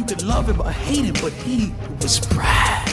[0.00, 2.90] You could love him or hate him, but he was Brad.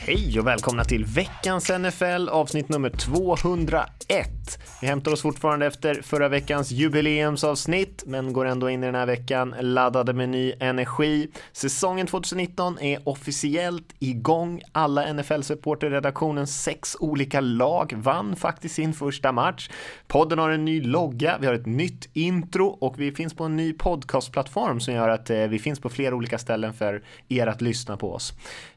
[0.00, 4.58] Hej och välkomna till veckans NFL avsnitt nummer 201.
[4.84, 9.06] Vi hämtar oss fortfarande efter förra veckans jubileumsavsnitt, men går ändå in i den här
[9.06, 11.28] veckan laddade med ny energi.
[11.52, 14.62] Säsongen 2019 är officiellt igång.
[14.72, 19.70] Alla NFL-supporterredaktionens sex olika lag vann faktiskt sin första match.
[20.06, 23.56] Podden har en ny logga, vi har ett nytt intro och vi finns på en
[23.56, 27.60] ny podcastplattform som gör att eh, vi finns på flera olika ställen för er att
[27.60, 28.32] lyssna på oss.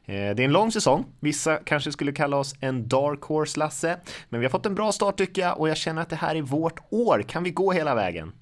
[0.08, 1.06] Eh, det är en lång säsong.
[1.20, 3.96] Vissa kanske skulle kalla oss en dark horse, Lasse.
[4.28, 6.34] Men vi har fått en bra start tycker jag och jag känner att det här
[6.34, 7.22] är vårt år.
[7.28, 8.32] Kan vi gå hela vägen?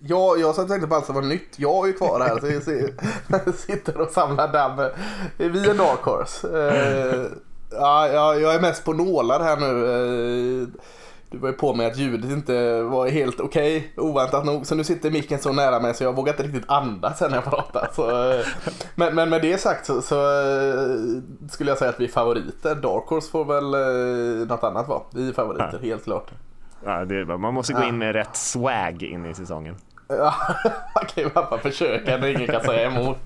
[0.00, 1.58] Ja, jag satt och tänkte på allt som var nytt.
[1.58, 4.78] Jag är ju kvar här så jag sitter och samlar damm.
[4.78, 4.86] Eh,
[5.38, 6.48] är Vi en dark horse.
[6.48, 7.26] Eh,
[7.70, 10.72] ja, jag är mest på nålar här nu.
[11.32, 14.66] Du var ju på mig att ljudet inte var helt okej, oväntat nog.
[14.66, 17.44] Så nu sitter micken så nära mig så jag vågar inte riktigt andas när jag
[17.44, 17.88] pratar.
[17.92, 18.46] Så, eh,
[18.94, 20.86] men, men med det sagt så, så eh,
[21.50, 22.74] skulle jag säga att vi är favoriter.
[22.74, 25.02] Dark Horse får väl eh, något annat vara.
[25.10, 26.30] Vi är favoriter, helt klart.
[26.84, 27.36] Ja, det är, bra.
[27.36, 29.76] man måste gå in med rätt swag in i säsongen.
[30.08, 30.34] Ja,
[30.94, 33.18] kan ju bara försöka när ingen kan säga emot.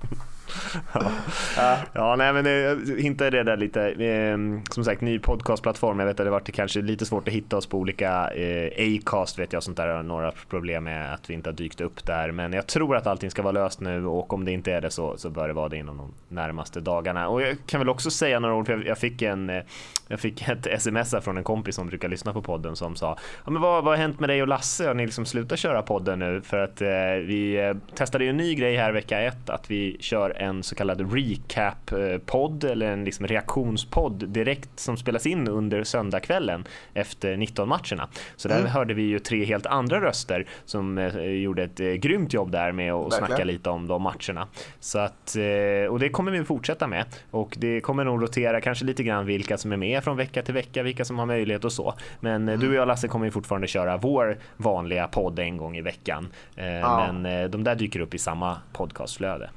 [1.93, 3.89] Ja, nej, men eh, jag det där lite.
[3.89, 5.99] Ehm, som sagt, ny podcastplattform.
[5.99, 9.39] Jag vet att det varit kanske lite svårt att hitta oss på olika eh, Acast
[9.39, 9.87] vet jag sånt där.
[9.87, 12.31] har Några problem med att vi inte har dykt upp där.
[12.31, 14.91] Men jag tror att allting ska vara löst nu och om det inte är det
[14.91, 17.27] så, så bör det vara det inom de närmaste dagarna.
[17.27, 19.63] Och jag kan väl också säga några ord, för jag, fick en eh,
[20.07, 23.51] jag fick ett sms från en kompis som brukar lyssna på podden som sa ja,
[23.51, 24.87] men vad, vad har hänt med dig och Lasse?
[24.87, 26.41] Har ni liksom slutat köra podden nu?
[26.41, 26.87] För att eh,
[27.25, 30.75] vi eh, testade ju en ny grej här vecka ett att vi kör en så
[30.75, 38.07] kallad recap-podd eller en liksom reaktionspodd direkt som spelas in under söndagskvällen efter 19 matcherna.
[38.35, 42.33] Så där hörde vi ju tre helt andra röster som eh, gjorde ett eh, grymt
[42.33, 43.27] jobb där med att Verkligen.
[43.27, 44.47] snacka lite om de matcherna.
[44.79, 48.85] Så att, eh, och det kommer vi fortsätta med och det kommer nog rotera kanske
[48.85, 51.71] lite grann vilka som är med från vecka till vecka, vilka som har möjlighet och
[51.71, 51.93] så.
[52.19, 55.77] Men eh, du och jag Lasse kommer ju fortfarande köra vår vanliga podd en gång
[55.77, 56.27] i veckan.
[56.55, 57.13] Ja.
[57.13, 59.49] Men de där dyker upp i samma podcastflöde.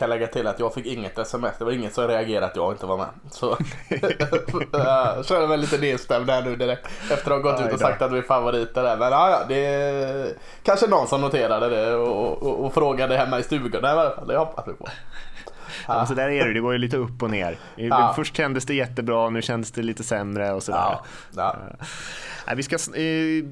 [0.00, 1.58] Kan lägga till att jag fick inget sms.
[1.58, 3.06] Det var ingen som reagerade att jag inte var med.
[3.30, 3.56] Så
[3.88, 4.00] jag
[5.26, 6.86] känner mig lite nedstämd här nu direkt.
[7.10, 7.86] Efter att ha gått Aj ut och då.
[7.86, 8.96] sagt att vi är favoriter där.
[8.96, 13.38] Men ja, ja, det är kanske någon som noterade det och, och, och frågade hemma
[13.38, 13.84] i stugan.
[13.84, 14.88] I alla fall, det hoppas vi på.
[15.88, 16.06] Ja.
[16.06, 17.58] Så där är det, det går ju lite upp och ner.
[17.76, 18.12] Ja.
[18.16, 20.98] Först kändes det jättebra, nu känns det lite sämre och sådär.
[21.36, 21.56] Ja,
[22.46, 22.54] ja.
[22.54, 23.44] Vi ska, eh,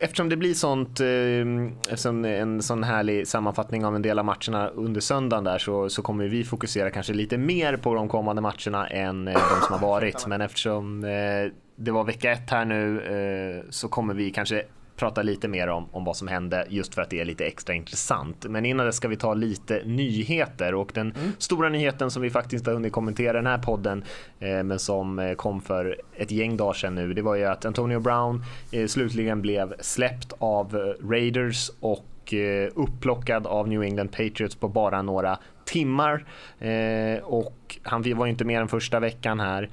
[0.00, 4.68] eftersom det blir sånt, eh, eftersom en sån härlig sammanfattning av en del av matcherna
[4.68, 8.86] under söndagen där så, så kommer vi fokusera kanske lite mer på de kommande matcherna
[8.86, 10.26] än eh, de som har varit.
[10.26, 14.62] Men eftersom eh, det var vecka ett här nu så kommer vi kanske
[14.96, 17.74] prata lite mer om, om vad som hände just för att det är lite extra
[17.74, 18.46] intressant.
[18.48, 20.74] Men innan det ska vi ta lite nyheter.
[20.74, 24.04] Och den stora nyheten som vi faktiskt har hunnit kommentera i den här podden
[24.40, 27.64] eh, men som eh, kom för ett gäng dagar sedan nu det var ju att
[27.64, 34.08] Antonio Brown eh, slutligen blev släppt av eh, Raiders och eh, upplockad av New England
[34.08, 36.24] Patriots på bara några timmar.
[36.58, 39.70] Eh, och han var ju inte med den första veckan här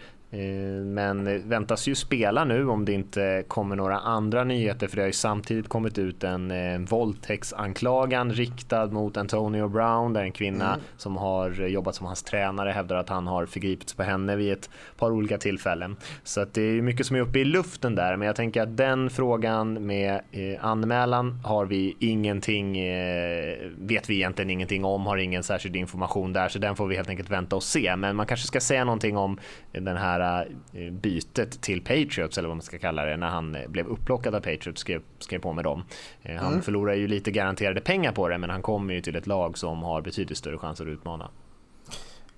[0.85, 5.07] Men väntas ju spela nu om det inte kommer några andra nyheter för det har
[5.07, 11.17] ju samtidigt kommit ut en eh, våldtäktsanklagan riktad mot Antonio Brown där en kvinna som
[11.17, 15.11] har jobbat som hans tränare hävdar att han har förgripits på henne vid ett par
[15.11, 15.95] olika tillfällen.
[16.23, 18.61] Så att det är ju mycket som är uppe i luften där men jag tänker
[18.61, 25.05] att den frågan med eh, anmälan har vi ingenting, eh, vet vi egentligen ingenting om,
[25.05, 27.95] har ingen särskild information där så den får vi helt enkelt vänta och se.
[27.95, 29.39] Men man kanske ska säga någonting om
[29.71, 33.67] den här eh, bytet till Patriots eller vad man ska kalla det när han eh,
[33.67, 35.83] blev upplockad av Patriots skrev, skrev på med dem.
[36.21, 39.27] Eh, Han förlorar ju lite garanterade pengar på det men han kommer ju till ett
[39.27, 41.29] lag som har betydligt större chanser att utmana.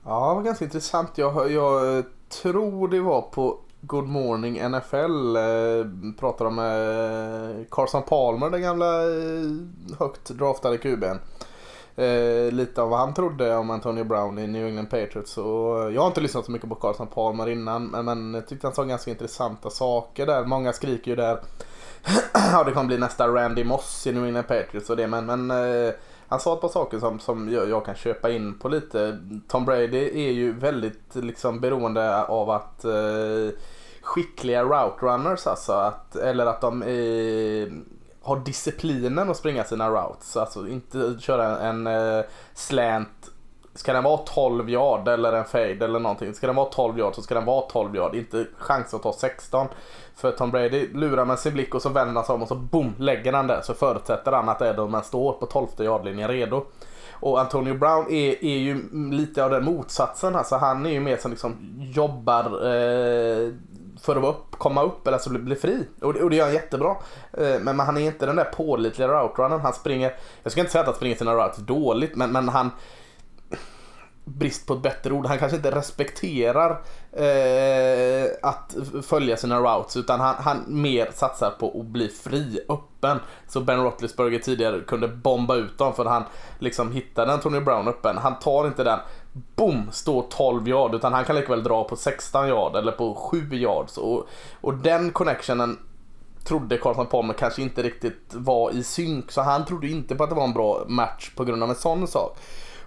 [0.03, 1.17] Ja, det var ganska intressant.
[1.17, 2.03] Jag, jag
[2.41, 5.35] tror det var på Good Morning NFL.
[5.35, 11.17] Eh, pratade om eh, Carson Palmer, den gamla eh, högt draftade QB'n.
[11.95, 15.37] Eh, lite av vad han trodde om Antonio Brown i New England Patriots.
[15.37, 18.67] Och jag har inte lyssnat så mycket på Carson Palmer innan men, men jag tyckte
[18.67, 20.45] han sa ganska intressanta saker där.
[20.45, 21.39] Många skriker ju där
[22.33, 25.51] ja, det kommer bli nästa Randy Moss i New England Patriots och det men, men
[25.51, 25.93] eh,
[26.27, 29.19] han sa ett par saker som, som jag, jag kan köpa in på lite.
[29.47, 33.55] Tom Brady är ju väldigt liksom beroende av att eh,
[34.01, 35.73] skickliga route runners alltså.
[35.73, 37.71] Att, eller att de är,
[38.21, 40.37] har disciplinen att springa sina routes.
[40.37, 43.31] Alltså inte köra en, en eh, slant
[43.73, 46.33] Ska den vara 12 yard eller en fade eller någonting.
[46.33, 48.15] Ska den vara 12 yard så ska den vara 12 yard.
[48.15, 49.67] Inte chans att ta 16.
[50.15, 52.55] För Tom Brady lurar med sin blick och så vänder han sig om och så
[52.55, 53.61] boom lägger han där.
[53.61, 56.65] Så förutsätter han att Edelman står på 12 yardlinjen redo.
[57.11, 60.35] Och Antonio Brown är, är ju lite av den motsatsen.
[60.35, 63.53] Alltså han är ju mer som liksom jobbar eh,
[64.01, 65.87] för att upp, komma upp eller alltså bli, bli fri.
[66.01, 66.95] Och det, och det gör han jättebra.
[67.33, 70.79] Eh, men, han är inte den där pålitliga route Han springer, jag ska inte säga
[70.79, 72.71] att han springer sina routes dåligt men, men han
[74.23, 76.71] brist på ett bättre ord, han kanske inte respekterar
[77.11, 83.19] eh, att följa sina routes utan han, han mer satsar på att bli fri, öppen.
[83.47, 86.23] Så Ben Roethlisberger tidigare kunde bomba ut dem för han
[86.59, 88.17] liksom hittade Antonio Brown öppen.
[88.17, 88.99] Han tar inte den,
[89.33, 93.15] boom, står 12 yard utan han kan lika väl dra på 16 yard eller på
[93.15, 93.97] 7 yards.
[93.97, 94.27] Och,
[94.61, 95.79] och den connectionen
[96.43, 100.29] trodde Carson Palmer kanske inte riktigt var i synk så han trodde inte på att
[100.29, 102.37] det var en bra match på grund av en sån sak.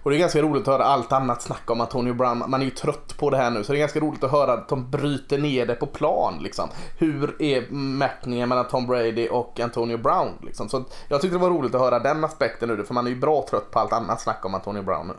[0.03, 2.43] Och det är ganska roligt att höra allt annat snack om Antonio Brown.
[2.47, 4.53] Man är ju trött på det här nu så det är ganska roligt att höra
[4.53, 6.39] att de bryter ner det på plan.
[6.41, 6.69] Liksom.
[6.97, 10.31] Hur är matchningen mellan Tom Brady och Antonio Brown?
[10.41, 10.69] Liksom.
[10.69, 13.15] Så jag tyckte det var roligt att höra den aspekten nu för man är ju
[13.15, 15.13] bra trött på allt annat snack om Antonio Brown nu.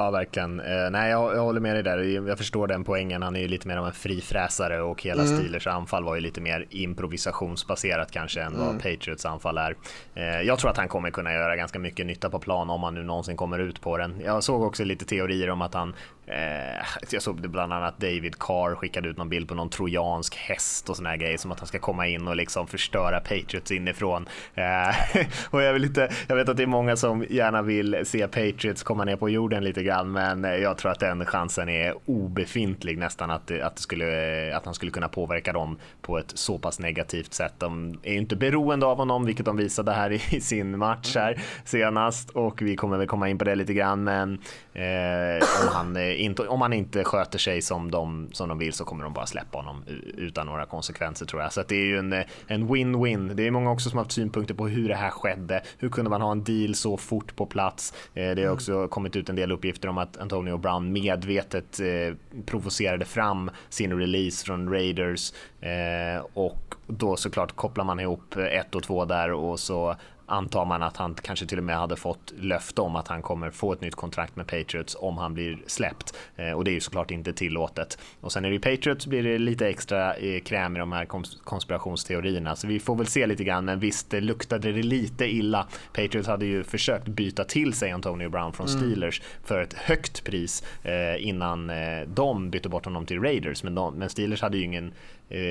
[0.00, 0.60] Ja, verkligen.
[0.60, 1.98] Eh, nej, jag, jag, håller med dig där.
[2.28, 3.22] Jag förstår den poängen.
[3.22, 5.36] Han är ju lite mer av en frifräsare och hela mm.
[5.36, 8.66] Steelers anfall var ju lite mer improvisationsbaserat kanske än mm.
[8.66, 9.76] vad Patriots anfall är.
[10.14, 12.94] Eh, jag tror att han kommer kunna göra ganska mycket nytta på plan om han
[12.94, 14.20] nu någonsin kommer ut på den.
[14.24, 15.94] Jag såg också lite teorier om att han
[16.28, 20.36] Eh, jag såg det bland annat David Carr skickade ut någon bild på någon trojansk
[20.36, 23.70] häst och såna här grejer som att han ska komma in och liksom förstöra Patriots
[23.70, 24.28] inifrån.
[24.54, 28.28] Eh, och jag vill inte, jag vet att det är många som gärna vill se
[28.28, 32.98] Patriots komma ner på jorden lite grann, men jag tror att den chansen är obefintlig
[32.98, 36.78] nästan att, att, det skulle, att han skulle kunna påverka dem på ett så pass
[36.78, 37.54] negativt sätt.
[37.58, 42.30] De är inte beroende av honom, vilket de visade här i sin match här senast
[42.30, 44.38] och vi kommer väl komma in på det lite grann, men
[44.72, 48.84] eh, om han inte, om han inte sköter sig som de, som de vill så
[48.84, 49.84] kommer de bara släppa honom
[50.16, 51.52] utan några konsekvenser tror jag.
[51.52, 52.12] Så det är ju en,
[52.46, 53.34] en win-win.
[53.34, 55.62] Det är många också som har haft synpunkter på hur det här skedde.
[55.78, 57.94] Hur kunde man ha en deal så fort på plats?
[58.14, 62.14] Eh, det har också kommit ut en del uppgifter om att Antonio Brown medvetet eh,
[62.46, 68.82] provocerade fram sin release från Raiders eh, och då såklart kopplar man ihop ett och
[68.82, 69.96] två där och så
[70.28, 73.50] antar man att han kanske till och med hade fått löfte om att han kommer
[73.50, 76.16] få ett nytt kontrakt med Patriots om han blir släppt.
[76.36, 77.98] Eh, och det är ju såklart inte tillåtet.
[78.20, 81.04] Och sen är det ju Patriots blir det lite extra eh, kräm i de här
[81.44, 82.56] konspirationsteorierna.
[82.56, 85.66] Så vi får väl se lite grann, men visst det luktade det lite illa.
[85.92, 88.80] Patriots hade ju försökt byta till sig Antonio Brown från mm.
[88.80, 89.30] Steelers mm.
[89.44, 91.70] för ett högt pris eh, innan
[92.06, 93.62] de bytte bort honom till Raiders.
[93.62, 94.92] Men, de, men Steelers hade ju ingen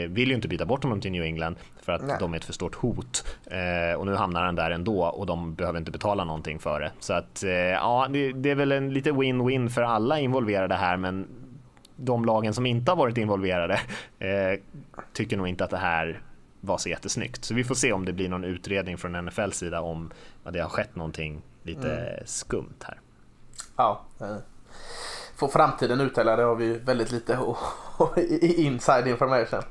[0.09, 2.17] vill ju inte byta bort honom till New England för att Nej.
[2.19, 3.37] de är ett för stort hot.
[3.45, 6.91] Eh, och nu hamnar han där ändå och de behöver inte betala någonting för det.
[6.99, 10.97] Så att eh, ja, det, det, är väl en lite win-win för alla involverade här,
[10.97, 11.27] men
[11.95, 13.79] de lagen som inte har varit involverade
[14.19, 14.59] eh,
[15.13, 16.21] tycker nog inte att det här
[16.61, 17.45] var så jättesnyggt.
[17.45, 20.11] Så vi får se om det blir någon utredning från NFL sida om
[20.43, 22.23] att det har skett någonting lite mm.
[22.25, 22.99] skumt här.
[23.75, 24.37] Ja, eh,
[25.37, 27.39] får framtiden uttala det har vi väldigt lite
[28.41, 29.61] inside information.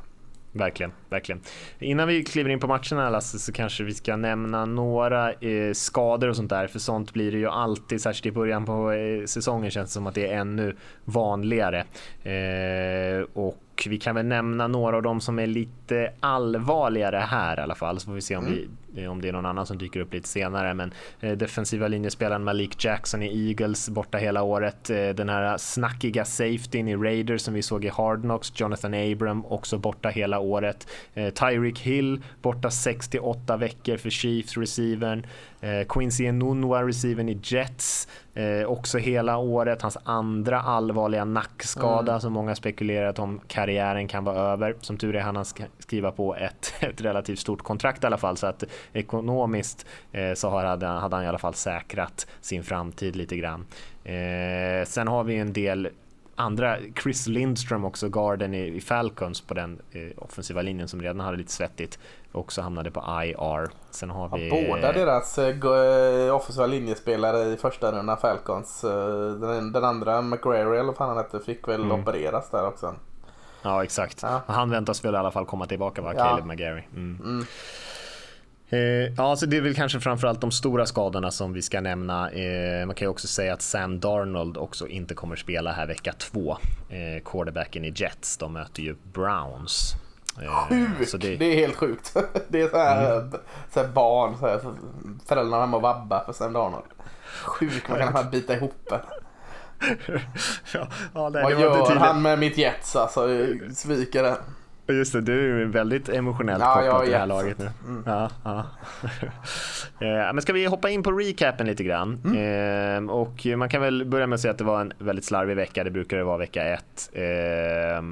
[0.53, 1.41] Verkligen, verkligen.
[1.79, 6.29] Innan vi kliver in på matcherna Lasse så kanske vi ska nämna några eh, skador
[6.29, 9.71] och sånt där för sånt blir det ju alltid, särskilt i början på eh, säsongen
[9.71, 11.85] känns det som att det är ännu vanligare.
[12.23, 17.63] Eh, och vi kan väl nämna några av dem som är lite allvarligare här i
[17.63, 18.59] alla fall så får vi se om, mm.
[18.59, 20.75] vi, Eh, om det är någon annan som dyker upp lite senare.
[20.75, 24.91] Men eh, defensiva linjespelaren Malik Jackson i Eagles borta hela året.
[24.91, 29.47] Eh, den här snackiga safetyn i Raiders som vi såg i Hard Knocks, Jonathan Abram
[29.47, 30.89] också borta hela året.
[31.15, 35.27] Tyreek Hill borta 6 8 veckor för Chiefs receivern.
[35.61, 39.83] Eh, Quincy Enunwa, receiven i Jets, eh, också hela året.
[39.83, 42.21] Hans andra allvarliga nackskada mm.
[42.21, 44.77] som många spekulerat om karriären kan vara över.
[44.81, 45.47] Som tur är han har
[45.79, 50.51] skriva på ett, ett relativt stort kontrakt i alla fall så att ekonomiskt eh, så
[50.51, 53.67] hade, hade han i alla fall säkrat sin framtid lite grann.
[54.05, 55.89] Eh, sen har vi en del
[56.37, 61.21] andra, Chris Lindström också, garden i, i Falcons på den eh, offensiva linjen som redan
[61.21, 61.99] hade lite svettigt,
[62.33, 63.71] också hamnade på IR.
[63.91, 64.49] Sen har vi...
[64.49, 70.23] Ja, båda deras eh, eh, offensiva linjespelare i första rundan Falcons, eh, den, den andra
[70.23, 72.01] McGrary eller vad han hette, fick väl mm.
[72.01, 72.95] opereras där också.
[73.63, 74.23] Ja exakt.
[74.23, 74.43] Ja.
[74.47, 76.25] Han väntas väl i alla fall komma tillbaka va, ja.
[76.25, 76.83] Caleb McGarry.
[76.95, 77.21] Mm.
[77.25, 77.47] Mm.
[78.71, 82.31] Eh, ja, alltså det är väl kanske framförallt de stora skadorna som vi ska nämna.
[82.31, 86.13] Eh, man kan ju också säga att Sam Darnold också inte kommer spela här vecka
[86.13, 86.57] två.
[86.89, 89.95] Eh, quarterbacken i Jets, de möter ju Browns.
[90.43, 91.21] Eh, sjukt!
[91.21, 91.37] Det...
[91.37, 91.45] det...
[91.45, 92.17] är helt sjukt.
[92.49, 93.33] Det är så här, mm.
[93.73, 94.61] så här barn, så här,
[95.27, 96.85] föräldrarna hemma och vabbar för Sam Darnold.
[97.45, 98.75] Sjukt, man kan bita ihop
[100.73, 103.29] ja, ja, nej, Vad gör han med mitt Jets alltså?
[103.75, 104.37] Sviker det.
[104.89, 107.71] Just det, du är väldigt emotionellt ja, kopplad till det här laget nu.
[107.87, 108.03] Mm.
[108.07, 108.65] Ja, ja.
[110.01, 112.21] Eh, men ska vi hoppa in på recapen lite grann?
[112.25, 113.09] Mm.
[113.09, 115.57] Eh, och man kan väl börja med att säga att det var en väldigt slarvig
[115.57, 115.85] vecka.
[115.85, 117.11] Det brukar det vara vecka ett.
[117.13, 118.03] Eh,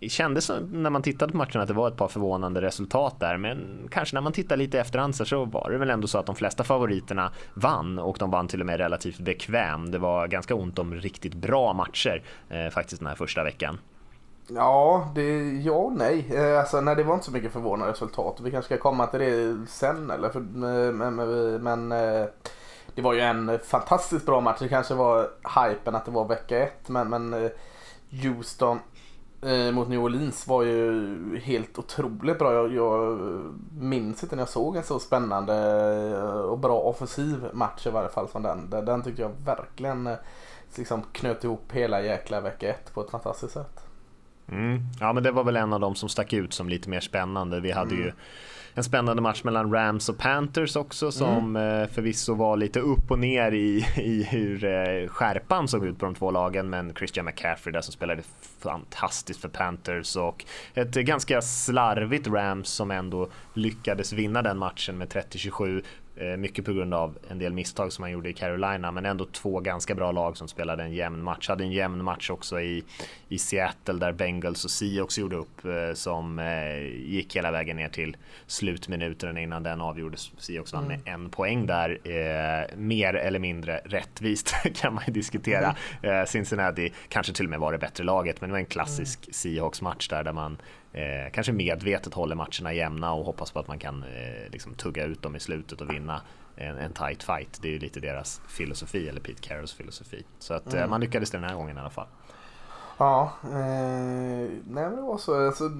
[0.00, 3.36] det kändes när man tittade på matchen att det var ett par förvånande resultat där,
[3.36, 6.36] men kanske när man tittar lite efterhand så var det väl ändå så att de
[6.36, 9.90] flesta favoriterna vann och de vann till och med relativt bekväm.
[9.90, 13.78] Det var ganska ont om riktigt bra matcher eh, faktiskt den här första veckan.
[14.54, 16.26] Ja, det, ja och nej.
[16.34, 18.40] Eh, alltså, nej, det var inte så mycket förvånande resultat.
[18.40, 20.10] Vi kanske ska komma till det sen.
[20.10, 20.28] Eller?
[20.28, 22.26] För, eh, men, men, men eh,
[22.94, 24.58] det var ju en fantastiskt bra match.
[24.60, 25.28] Det kanske var
[25.64, 26.88] hypen att det var vecka ett.
[26.88, 27.50] Men, men eh,
[28.22, 28.78] Houston
[29.72, 32.52] mot New Orleans var ju helt otroligt bra.
[32.52, 33.18] Jag, jag
[33.78, 35.54] minns inte när jag såg en så spännande
[36.42, 38.70] och bra offensiv match i varje fall som den.
[38.70, 40.08] Den tyckte jag verkligen
[40.76, 43.89] liksom knöt ihop hela jäkla vecka ett på ett fantastiskt sätt.
[44.50, 44.80] Mm.
[45.00, 47.60] Ja men det var väl en av dem som stack ut som lite mer spännande.
[47.60, 48.06] Vi hade mm.
[48.06, 48.12] ju
[48.74, 51.88] en spännande match mellan Rams och Panthers också som mm.
[51.88, 56.14] förvisso var lite upp och ner i, i hur eh, skärpan såg ut på de
[56.14, 58.22] två lagen men Christian McCaffrey där som spelade
[58.58, 65.08] fantastiskt för Panthers och ett ganska slarvigt Rams som ändå lyckades vinna den matchen med
[65.08, 69.06] 30-27 Eh, mycket på grund av en del misstag som han gjorde i Carolina, men
[69.06, 71.48] ändå två ganska bra lag som spelade en jämn match.
[71.48, 72.84] Hade en jämn match också i,
[73.28, 77.88] i Seattle där Bengals och Seahawks gjorde upp eh, som eh, gick hela vägen ner
[77.88, 80.30] till slutminuterna innan den avgjordes.
[80.38, 81.00] Seahawks vann mm.
[81.04, 82.00] med en poäng där.
[82.76, 85.76] mer eller mindre rättvist kan man ju diskutera.
[86.02, 86.26] Mm.
[86.26, 89.32] Cincinnati kanske till och med var det bättre laget, men det var en klassisk mm.
[89.32, 90.58] Seahawks match där, där man
[90.92, 95.04] eh, kanske medvetet håller matcherna jämna och hoppas på att man kan eh, liksom tugga
[95.04, 96.22] ut dem i slutet och vinna
[96.56, 97.58] en, en tight fight.
[97.62, 100.24] Det är ju lite deras filosofi, eller Pete Carrolls filosofi.
[100.38, 100.90] Så att eh, mm.
[100.90, 102.06] man lyckades den här gången i alla fall.
[102.98, 105.46] Ja, eh, nej men det var så.
[105.46, 105.70] Alltså,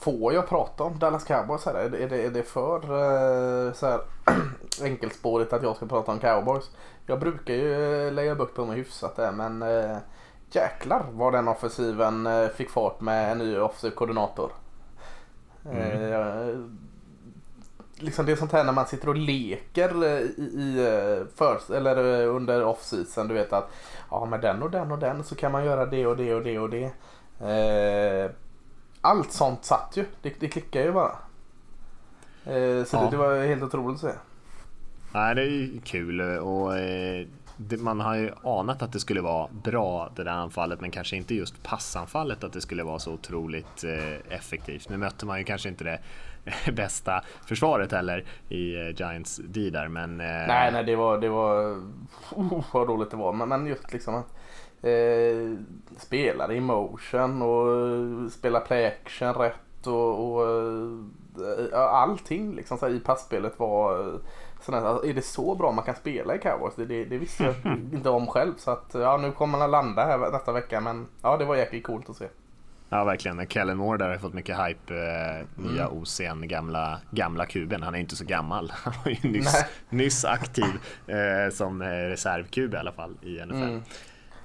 [0.00, 1.74] får jag prata om Dallas Cowboys här?
[1.74, 4.00] Är det, är det, för eh, så här,
[4.82, 6.70] enkelspårigt att jag ska prata om Cowboys?
[7.06, 9.96] Jag brukar ju eh, lägga bukt på mig hyfsat där men eh,
[10.54, 14.52] jäklar vad den offensiven eh, fick fart med en ny offensiv koordinator.
[15.64, 16.12] Mm.
[16.12, 16.58] Eh,
[17.94, 22.26] liksom det är sånt här när man sitter och leker eh, i, i för, eller
[22.26, 23.28] under off-season.
[23.28, 23.70] Du vet att
[24.10, 26.42] ja, med den och den och den så kan man göra det och det och
[26.42, 26.90] det och det.
[29.00, 30.04] allt sånt satt ju.
[30.22, 31.16] Det, det klickar ju bara.
[32.84, 33.00] så ja.
[33.00, 34.18] det, det, var helt otroligt att se.
[35.12, 36.72] Nej, det är ju kul och
[37.78, 41.34] man har ju anat att det skulle vara bra det där anfallet men kanske inte
[41.34, 44.88] just passanfallet att det skulle vara så otroligt eh, effektivt.
[44.88, 46.00] Nu mötte man ju kanske inte det
[46.72, 50.20] bästa försvaret heller i eh, Giants D där men...
[50.20, 51.82] Eh, nej, nej det var, det var,
[52.34, 54.36] oh, vad roligt det var men, men just liksom att
[54.84, 55.56] eh,
[55.98, 60.46] spela i motion och spela play action rätt och, och
[61.72, 64.20] allting liksom så i passspelet var
[64.60, 66.74] Sådär, alltså, är det så bra man kan spela i Cowboys?
[66.76, 67.54] Det, det, det visste jag
[67.92, 68.52] inte om själv.
[68.56, 70.80] Så att, ja, nu kommer man att landa här nästa vecka.
[70.80, 72.28] Men ja, det var jäkligt coolt att se.
[72.88, 73.46] Ja, verkligen.
[73.46, 74.94] Kellen Moore där har fått mycket hype.
[74.94, 75.98] Eh, nya mm.
[75.98, 77.82] OC'n, gamla, gamla kuben.
[77.82, 78.72] Han är inte så gammal.
[78.84, 80.72] Han var ju nyss, nyss aktiv
[81.06, 83.62] eh, som reservkub i alla fall i NFL.
[83.62, 83.82] Mm.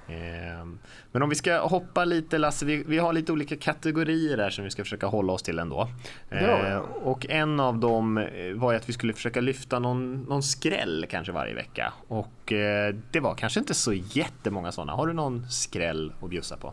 [0.08, 0.78] Ehm,
[1.12, 4.64] men om vi ska hoppa lite Lasse, vi, vi, har lite olika kategorier där som
[4.64, 5.88] vi ska försöka hålla oss till ändå.
[6.28, 6.36] Ja.
[6.36, 10.42] Ehm, och en av dem eh, var ju att vi skulle försöka lyfta någon, någon
[10.42, 11.92] skräll kanske varje vecka.
[12.08, 14.92] Och eh, det var kanske inte så jättemånga sådana.
[14.92, 16.72] Har du någon skräll att bjussa på?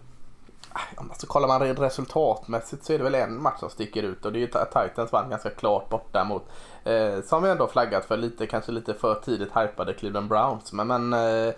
[0.96, 4.40] Alltså, kollar man resultatmässigt så är det väl en match som sticker ut och det
[4.40, 6.44] är ju Titans vann ganska klart borta mot,
[6.84, 10.74] eh, som vi ändå flaggat för, lite, kanske lite för tidigt hypade Cleveland Browns.
[10.74, 11.54] Men, men eh,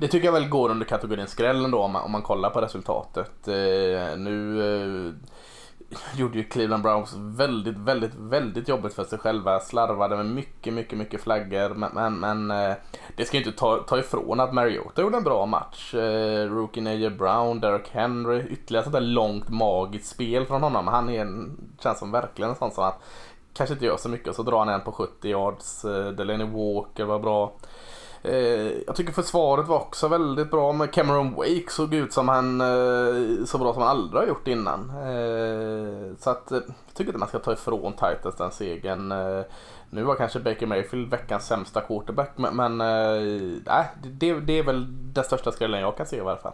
[0.00, 2.60] det tycker jag väl går under kategorin skräll ändå om man, om man kollar på
[2.60, 3.48] resultatet.
[3.48, 5.12] Eh, nu eh,
[6.16, 9.60] gjorde ju Cleveland Browns väldigt, väldigt, väldigt jobbigt för sig själva.
[9.60, 11.74] Slarvade med mycket, mycket, mycket flaggor.
[11.74, 12.76] Men, men, men eh,
[13.16, 15.94] det ska ju inte ta, ta ifrån att Mariota gjorde en bra match.
[15.94, 20.86] Eh, Rookie Naja Brown, Derek Henry, ytterligare sånt där långt magiskt spel från honom.
[20.86, 23.02] Han är en, känns som verkligen en sån som att
[23.54, 25.84] kanske inte gör så mycket och så drar han en på 70 yards.
[25.84, 27.52] Eh, Delaney Walker var bra.
[28.24, 32.60] Eh, jag tycker försvaret var också väldigt bra med Cameron Wake såg ut som han
[32.60, 34.90] eh, så bra som han aldrig har gjort innan.
[34.90, 36.62] Eh, så att jag
[36.94, 39.12] tycker inte man ska ta ifrån Titans den segern.
[39.90, 42.86] Nu var kanske Baker Mayfield veckans sämsta quarterback men, eh,
[44.02, 46.52] det, det är väl den största skrällen jag kan se i alla fall.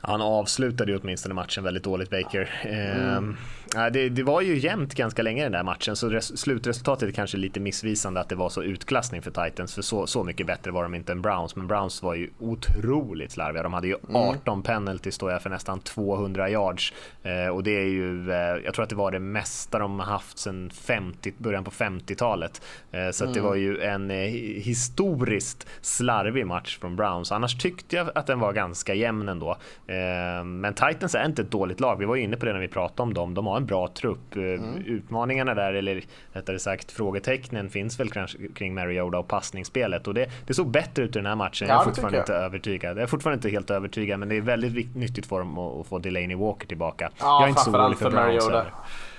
[0.00, 2.60] Han avslutade ju åtminstone matchen väldigt dåligt, Baker.
[2.64, 3.36] Mm.
[3.76, 7.12] Eh, det, det, var ju jämnt ganska länge den där matchen, så res, slutresultatet är
[7.12, 10.70] kanske lite missvisande att det var så utklassning för Titans, för så, så mycket bättre
[10.70, 11.56] var de inte än Browns.
[11.56, 13.62] Men Browns var ju otroligt slarviga.
[13.62, 14.62] De hade ju 18 mm.
[14.62, 16.92] penalty står jag för nästan 200 yards.
[17.22, 20.06] Eh, och det är ju, eh, jag tror att det var det mesta de har
[20.06, 22.62] haft sedan 50, början på 50-talet.
[22.90, 23.34] Eh, så mm.
[23.34, 24.16] det var ju en eh,
[24.62, 27.32] historiskt slarvig match från Browns.
[27.32, 29.50] Annars tyckte jag att den var ganska jämn ändå.
[29.86, 31.96] Eh, men Titans är inte ett dåligt lag.
[31.98, 33.34] Vi var ju inne på det när vi pratade om dem.
[33.34, 34.36] De har en bra trupp.
[34.36, 34.82] Eh, mm.
[34.86, 38.10] Utmaningarna där, eller rättare sagt frågetecknen, finns väl
[38.54, 40.08] kring Mariota och passningsspelet.
[40.08, 41.68] Och det, det såg bättre ut i den här matchen.
[41.68, 42.96] Ja, jag är fortfarande inte övertygad.
[42.96, 45.98] Jag är fortfarande inte helt övertygad, men det är väldigt nyttigt för dem att, få
[45.98, 47.10] Delaney Walker tillbaka.
[47.18, 48.66] Ja, jag är inte så orolig för, Mariota.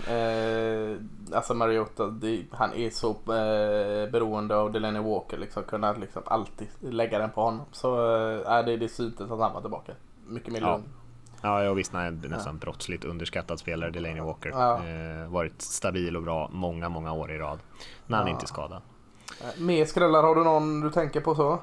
[0.07, 5.37] Eh, alltså Mariota, det, han är så eh, beroende av Delaney Walker.
[5.37, 7.65] Liksom, kunna liksom alltid lägga den på honom.
[7.71, 9.93] Så eh, det, det syntes att han var tillbaka
[10.27, 10.83] mycket mer lugn.
[10.85, 10.98] Ja,
[11.41, 12.59] jag visst, nej, nästan ja.
[12.59, 14.49] brottsligt underskattad spelare, Delaney Walker.
[14.49, 14.87] Ja.
[14.87, 17.59] Eh, varit stabil och bra många, många år i rad.
[18.07, 18.33] När han ja.
[18.33, 18.81] inte är skadad.
[19.41, 21.59] Eh, mer skrällar, har du någon du tänker på så?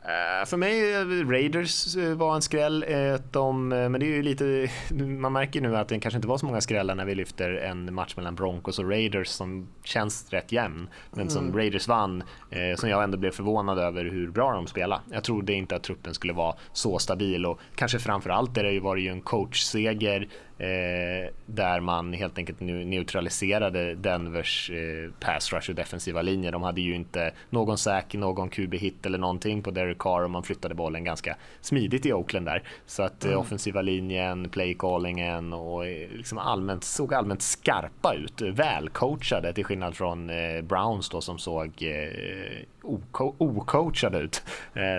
[0.00, 2.84] Uh, för mig, Raiders var en skräll.
[3.30, 4.70] De, men det är ju lite,
[5.04, 7.94] man märker nu att det kanske inte var så många skrällar när vi lyfter en
[7.94, 10.88] match mellan Broncos och Raiders som känns rätt jämn.
[11.10, 11.30] Men mm.
[11.30, 15.02] som Raiders vann, eh, som jag ändå blev förvånad över hur bra de spelade.
[15.10, 18.80] Jag trodde inte att truppen skulle vara så stabil och kanske framförallt är det ju,
[18.80, 20.28] var det ju en coachseger
[20.60, 26.50] Eh, där man helt enkelt neutraliserade Denvers eh, pass rush och defensiva linje.
[26.50, 30.42] De hade ju inte någon sack, någon QB-hit eller någonting på Derek Carr och man
[30.42, 32.62] flyttade bollen ganska smidigt i Oakland där.
[32.86, 33.40] Så att eh, mm.
[33.40, 38.40] offensiva linjen, playcallingen och eh, liksom allmänt, såg allmänt skarpa ut.
[38.40, 42.92] Välcoachade till skillnad från eh, Browns då som såg eh,
[43.38, 44.42] ocoachade ut.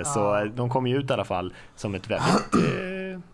[0.06, 2.56] Så de kom ju ut i alla fall som ett väldigt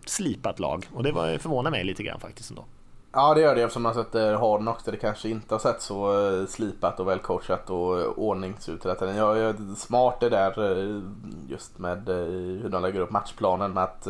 [0.06, 2.64] slipat lag och det var, förvånar mig lite grann faktiskt ändå.
[3.12, 6.28] Ja det gör det eftersom man sätter Hardnox där det kanske inte har sett så
[6.30, 9.16] eh, slipat och välcoachat och eh, ordningsuträttat.
[9.16, 11.02] Jag är smart det där eh,
[11.48, 12.08] just med
[12.62, 14.08] hur de lägger upp matchplanen med att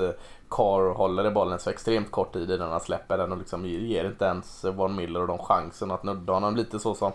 [0.51, 4.05] Carr håller i bollen så extremt kort tid innan han släpper den och liksom ger
[4.05, 7.13] inte ens Von Miller och de chansen att nudda honom lite så som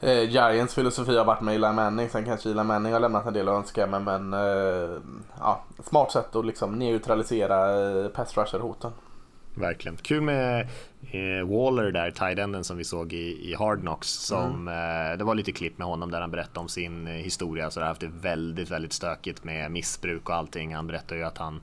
[0.00, 2.08] eh, Giants filosofi har varit med Eli Manning.
[2.08, 3.86] Sen kanske Eli Manning har lämnat en del att önska.
[3.86, 5.00] Men, men eh,
[5.40, 8.92] ja, smart sätt att liksom neutralisera eh, pass rusher-hoten.
[9.54, 9.96] Verkligen.
[9.96, 10.68] Kul med
[11.44, 14.08] Waller där, tight som vi såg i, i Hard Knocks.
[14.08, 15.12] Som, mm.
[15.12, 17.70] eh, det var lite klipp med honom där han berättade om sin eh, historia.
[17.70, 20.74] Så det har haft det väldigt, väldigt stökigt med missbruk och allting.
[20.74, 21.60] Han berättade ju att han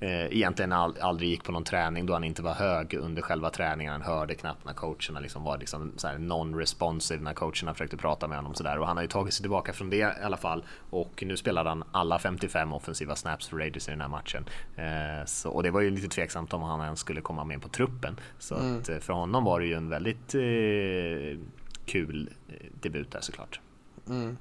[0.00, 3.50] eh, egentligen all, aldrig gick på någon träning då han inte var hög under själva
[3.50, 3.92] träningen.
[3.92, 8.54] Han hörde knappt när coacherna liksom var liksom non-responsive när coacherna försökte prata med honom.
[8.54, 8.78] Så där.
[8.78, 10.64] Och han har ju tagit sig tillbaka från det i alla fall.
[10.90, 14.44] Och nu spelade han alla 55 offensiva snaps för Raiders i den här matchen.
[14.76, 17.68] Eh, så, och det var ju lite tveksamt om han ens skulle komma med på
[17.68, 18.20] truppen.
[18.38, 18.77] Så mm.
[18.80, 21.40] Att, eh, för honom var det ju en väldigt eh,
[21.86, 23.60] kul eh, debut där såklart.
[24.08, 24.36] Mm.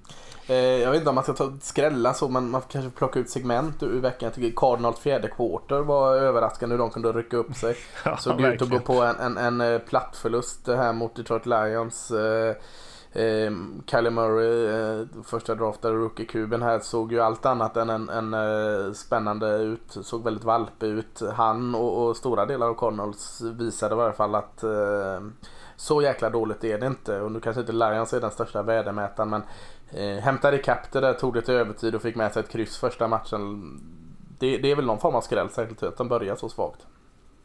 [0.48, 3.30] Eh, jag vet inte om man ska ta, skrälla så, men man kanske plocka ut
[3.30, 4.26] segment ur veckan.
[4.28, 7.76] Jag tycker Cardinals fjärde quarter var överraskande hur de kunde rycka upp sig.
[8.06, 11.46] ja, Såg ut att gå på en, en, en eh, platt förlust här mot Detroit
[11.46, 12.12] Lions.
[12.12, 12.56] Eh,
[13.12, 13.52] eh,
[13.86, 18.92] Kylie Murray, eh, första draftade rookie-kuben här, såg ju allt annat än en, en eh,
[18.94, 19.98] spännande ut.
[20.02, 21.22] Såg väldigt valpig ut.
[21.34, 25.22] Han och, och, stora delar av Connolls visade i varje fall att eh,
[25.76, 27.22] så jäkla dåligt är det inte.
[27.22, 29.44] Och nu kanske inte Lions är den största värdemätaren men
[29.92, 32.78] eh, hämtade ikapp det där, tog det till övertid och fick med sig ett kryss
[32.78, 33.62] första matchen.
[34.40, 36.88] Det, det är väl någon form av skräll, särskilt att de börjar så svagt.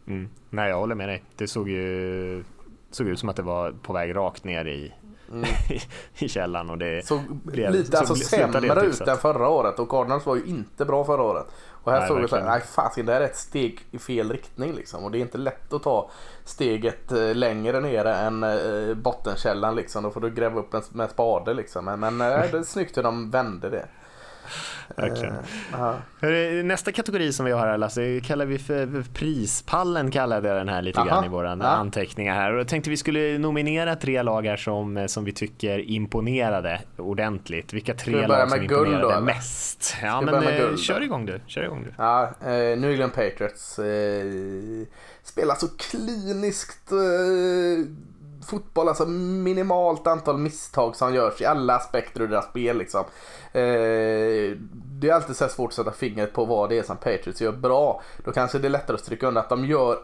[0.06, 0.28] Mm.
[0.50, 1.24] Nej, jag håller med dig.
[1.36, 2.44] Det såg ju
[2.90, 4.92] såg ut som att det var på väg rakt ner i,
[5.32, 5.48] mm.
[6.18, 6.70] i källaren.
[6.70, 10.44] Och det såg blev, lite alltså, sämre ut än förra året och Cardinals var ju
[10.44, 11.46] inte bra förra året.
[11.84, 14.32] Och här nej, såg vi såhär, nej fasiken det här är ett steg i fel
[14.32, 15.04] riktning liksom.
[15.04, 16.10] Och det är inte lätt att ta
[16.44, 20.02] steget eh, längre ner än eh, bottenkällan liksom.
[20.02, 21.84] Då får du gräva upp med spade liksom.
[21.84, 23.88] Men, men eh, det är snyggt hur de vände det.
[24.96, 25.34] Verkligen.
[25.34, 30.68] Uh, Nästa kategori som vi har här Lasse, kallar vi för prispallen kallade jag den
[30.68, 31.08] här lite Aha.
[31.08, 31.64] grann i våra ja.
[31.64, 32.52] anteckningar här.
[32.52, 37.72] Och jag tänkte vi skulle nominera tre lag här som, som vi tycker imponerade ordentligt.
[37.72, 39.96] Vilka tre lag som imponerade då, mest?
[40.02, 41.40] Ja men eh, kör igång du.
[41.46, 41.94] Kör igång du.
[41.98, 44.24] Ja, eh, New England Patriots eh,
[45.22, 46.98] spelar så kliniskt eh,
[48.46, 53.04] fotboll, alltså minimalt antal misstag som görs i alla aspekter av deras spel liksom.
[53.52, 57.40] Eh, det är alltid så svårt att sätta fingret på vad det är som Patriots
[57.40, 58.02] gör bra.
[58.24, 59.98] Då kanske det är lättare att stryka under att de gör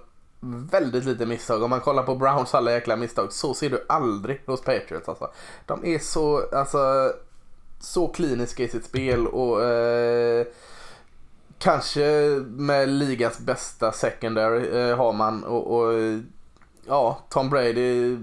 [0.70, 1.62] väldigt lite misstag.
[1.62, 5.30] Om man kollar på Browns alla jäkla misstag så ser du aldrig hos Patriots alltså.
[5.66, 7.12] De är så, alltså,
[7.80, 10.46] så kliniska i sitt spel och eh,
[11.58, 12.00] kanske
[12.46, 15.92] med ligans bästa secondary eh, har man och, och
[16.88, 18.18] ja, Tom Brady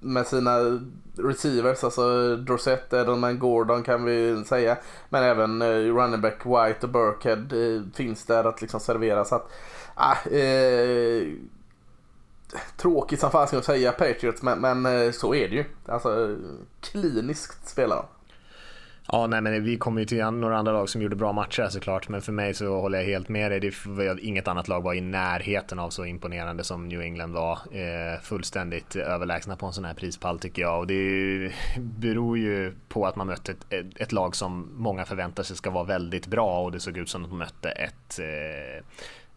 [0.00, 0.80] med sina
[1.16, 4.76] receivers, alltså Dorsett, Edelman, Gordon kan vi säga.
[5.08, 9.24] Men även eh, running back White och Burkhead eh, finns där att liksom servera.
[9.24, 9.50] Så att,
[9.94, 11.22] ah, eh,
[12.76, 15.64] tråkigt som fan att säga Patriots, men, men eh, så är det ju.
[15.86, 16.36] Alltså
[16.80, 18.04] kliniskt spelar de.
[19.12, 22.08] Ja, nej, men vi kommer ju till några andra lag som gjorde bra matcher såklart,
[22.08, 23.60] men för mig så håller jag helt med dig.
[23.60, 23.74] Det,
[24.20, 27.58] inget annat lag var i närheten av så imponerande som New England var.
[27.72, 32.72] Eh, fullständigt överlägsna på en sån här prispall tycker jag och det ju, beror ju
[32.88, 36.60] på att man mötte ett, ett, lag som många förväntar sig ska vara väldigt bra
[36.60, 38.84] och det såg ut som att de mötte ett eh,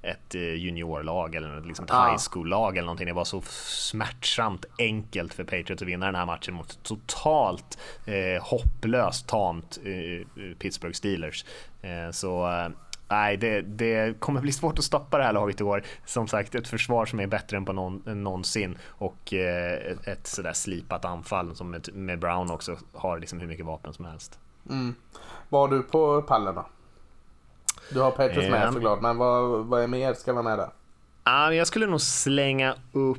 [0.02, 2.10] ett eh, juniorlag eller liksom ett ja.
[2.10, 3.08] high school-lag eller någonting.
[3.08, 8.44] Det var så smärtsamt enkelt för Patriots att vinna den här matchen mot totalt eh,
[8.44, 10.28] hopplöst tamt eh,
[10.60, 11.46] Pittsburgh Steelers.
[11.82, 12.70] Eh, så eh,
[13.12, 15.84] Nej, det, det, kommer bli svårt att stoppa det här laget i år.
[16.06, 20.28] Som sagt, ett försvar som är bättre än på någon, än någonsin och eh, ett
[20.28, 24.40] sådär slipat anfall som med, med Brown också har liksom hur mycket vapen som helst.
[24.70, 24.96] Mm.
[25.50, 26.66] Var du på pallen då?
[27.90, 30.70] Du har Patriots med um, såklart, men vad, vad är mer ska vara med där?
[31.28, 33.18] Uh, jag skulle nog slänga upp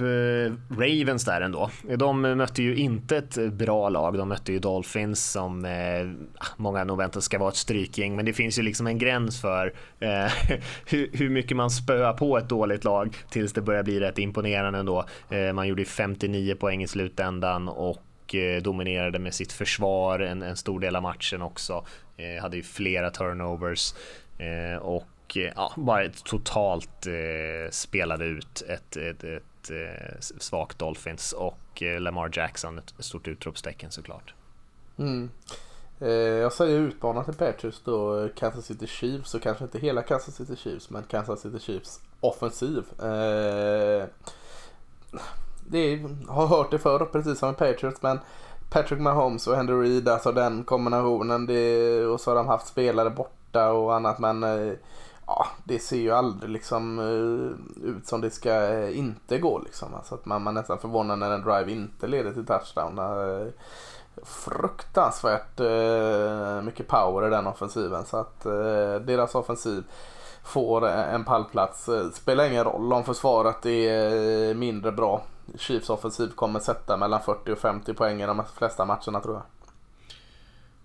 [0.00, 1.70] uh, Ravens där ändå.
[1.96, 4.18] De mötte ju inte ett bra lag.
[4.18, 6.10] De mötte ju Dolphins som uh,
[6.56, 8.16] många nog väntar ska vara ett strykgäng.
[8.16, 10.32] Men det finns ju liksom en gräns för uh,
[10.86, 14.78] hur, hur, mycket man spöar på ett dåligt lag tills det börjar bli rätt imponerande
[14.78, 15.04] ändå.
[15.54, 18.02] man gjorde 59 poäng i slutändan och
[18.62, 21.84] dominerade med sitt försvar en, en stor del av matchen också.
[22.20, 23.94] Eh, hade ju flera turnovers
[24.38, 30.78] eh, och eh, ja, bara totalt eh, spelade ut ett, ett, ett, eh, ett svagt
[30.78, 34.34] Dolphins och eh, Lamar Jackson ett stort utropstecken såklart.
[34.98, 35.30] Mm.
[36.42, 40.56] Jag säger utmanat till Patriots då Kansas City Chiefs och kanske inte hela Kansas City
[40.56, 42.84] Chiefs men Kansas City Chiefs offensiv.
[45.66, 48.18] det är, har hört det förr precis som med Patriots men
[48.70, 51.46] Patrick Mahomes och Henry Reid, alltså den kombinationen.
[51.46, 54.72] Det, och så har de haft spelare borta och annat men eh,
[55.26, 59.94] ja, det ser ju aldrig liksom eh, ut som det ska eh, inte gå liksom.
[59.94, 63.00] Alltså att man, man nästan förvånar när en drive inte leder till touchdown.
[64.22, 65.60] Fruktansvärt
[66.64, 68.42] mycket power i den offensiven så att
[69.06, 69.84] deras offensiv
[70.44, 71.88] får en pallplats.
[72.12, 75.22] Spelar ingen roll om försvaret är mindre bra.
[75.58, 79.42] Chiefs offensiv kommer sätta mellan 40 och 50 poäng i de flesta matcherna tror jag.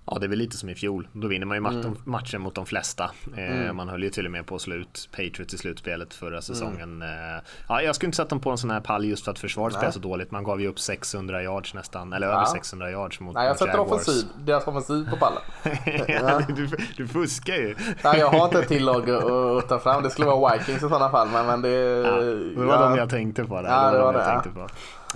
[0.07, 1.07] Ja, det är väl lite som i fjol.
[1.11, 1.97] Då vinner man ju matchen, mm.
[2.03, 3.11] matchen mot de flesta.
[3.37, 3.75] Eh, mm.
[3.75, 6.41] Man höll ju till och med på slut Patriots i slutspelet förra mm.
[6.41, 7.01] säsongen.
[7.01, 7.41] Mm.
[7.69, 9.73] Ja, jag skulle inte sätta dem på en sån här pall just för att försvaret
[9.73, 10.31] spelar så dåligt.
[10.31, 12.33] Man gav ju upp 600 yards nästan, eller ja.
[12.33, 15.41] över 600 yards mot Nej, jag sätter offensiv, deras offensiv på pallen.
[16.07, 17.75] ja, du, du fuskar ju.
[18.03, 20.03] Nej, jag har inte ett till lag att ta fram.
[20.03, 21.27] Det skulle vara Vikings i sådana fall.
[21.27, 22.89] Men, men det, ja, det var ja.
[22.89, 23.61] de jag tänkte på.
[23.61, 23.69] Där.
[23.69, 24.19] Ja, det var det.
[24.19, 24.67] Jag tänkte på.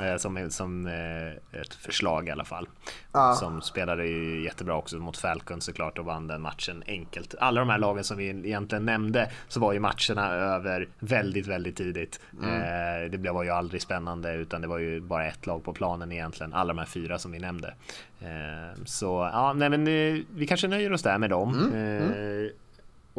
[0.02, 2.68] Eh, som, som eh, ett förslag i alla fall.
[3.12, 3.34] Ja.
[3.34, 7.36] Som spelade ju jättebra också mot Falcons såklart och vann den matchen enkelt.
[7.40, 11.76] Alla de här lagen som vi egentligen nämnde så var ju matcherna över väldigt, väldigt
[11.76, 12.20] tidigt.
[12.44, 12.56] Mm.
[12.56, 16.12] Eh, det var ju aldrig spännande utan det var ju bara ett lag på planen
[16.12, 16.54] egentligen.
[16.54, 17.74] Alla de här fyra som vi nämnde.
[18.86, 19.86] Så ja, nej men
[20.36, 21.54] vi kanske nöjer oss där med dem.
[21.54, 21.74] Mm.
[21.74, 22.50] Mm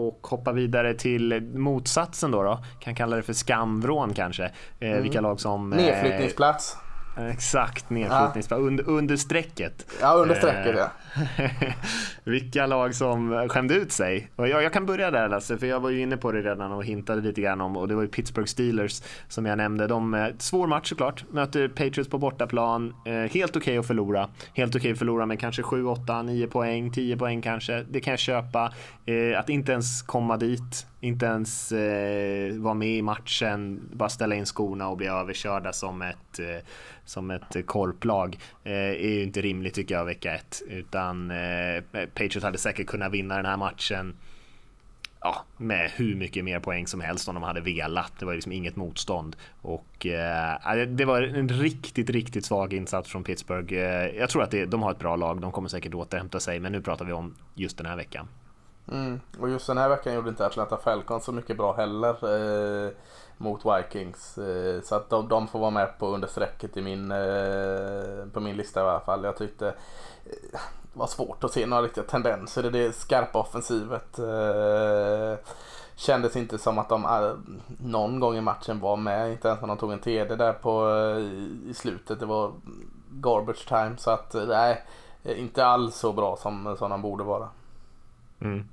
[0.07, 2.65] och hoppa vidare till motsatsen då, då.
[2.81, 4.45] kan kalla det för skamvrån kanske.
[4.45, 5.03] Eh, mm.
[5.03, 5.73] Vilka lag som...
[5.73, 6.77] Eh, Nedflyttningsplats.
[7.19, 8.61] Exakt, nedflyttningsplats.
[8.61, 8.67] Ja.
[8.67, 9.87] Under, under strecket.
[10.01, 10.91] Ja, under strecket ja.
[12.25, 14.31] Vilka lag som skämde ut sig.
[14.37, 16.73] Och jag, jag kan börja där Lasse, för jag var ju inne på det redan
[16.73, 19.87] och hintade lite grann om och det var ju Pittsburgh Steelers som jag nämnde.
[19.87, 22.95] De, eh, svår match såklart, möter Patriots på bortaplan.
[23.07, 24.29] Eh, helt okej okay att förlora.
[24.55, 27.85] Helt okej okay att förlora med kanske 7, 8, 9 poäng, 10 poäng kanske.
[27.91, 28.73] Det kan jag köpa.
[29.07, 34.35] Eh, att inte ens komma dit, inte ens eh, vara med i matchen, bara ställa
[34.35, 36.65] in skorna och bli överkörda som ett, eh,
[37.05, 40.63] som ett korplag eh, är ju inte rimligt tycker jag vecka ett.
[40.69, 44.15] Utan eh, Patriots hade säkert kunnat vinna den här matchen
[45.21, 48.13] ja, med hur mycket mer poäng som helst om de hade velat.
[48.19, 53.25] Det var liksom inget motstånd och eh, det var en riktigt, riktigt svag insats från
[53.25, 53.75] Pittsburgh.
[53.75, 55.41] Eh, jag tror att det, de har ett bra lag.
[55.41, 58.29] De kommer säkert återhämta sig, men nu pratar vi om just den här veckan.
[58.93, 59.21] Mm.
[59.41, 62.91] Och just den här veckan gjorde inte Atlanta Falcons så mycket bra heller eh,
[63.37, 64.39] mot Vikings.
[64.39, 68.57] Eh, så att de, de, får vara med på understrecket i min, eh, på min
[68.57, 69.25] lista i alla fall.
[69.25, 70.61] Jag tyckte eh,
[70.93, 74.19] var svårt att se några riktiga tendenser i det skarpa offensivet.
[74.19, 75.47] Eh,
[75.97, 77.33] kändes inte som att de eh,
[77.79, 79.33] någon gång i matchen var med.
[79.33, 82.21] Inte ens när de tog en TD där på, i, i slutet.
[82.21, 82.53] Det var
[83.11, 83.95] garbage time.
[83.99, 84.85] Så att nej,
[85.25, 87.49] inte alls så bra som, som de borde vara.
[88.41, 88.69] Mm.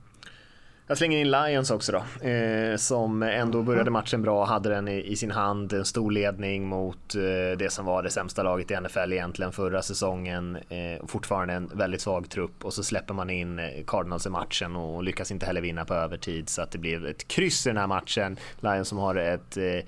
[0.89, 5.03] Jag slänger in Lions också då, eh, som ändå började matchen bra, hade den i,
[5.11, 8.75] i, sin hand, en stor ledning mot eh, det som var det sämsta laget i
[8.75, 10.55] NFL egentligen förra säsongen.
[10.55, 14.75] Eh, fortfarande en väldigt svag trupp och så släpper man in eh, Cardinals i matchen
[14.75, 17.77] och lyckas inte heller vinna på övertid så att det blev ett kryss i den
[17.77, 18.37] här matchen.
[18.59, 19.79] Lions som har ett eh,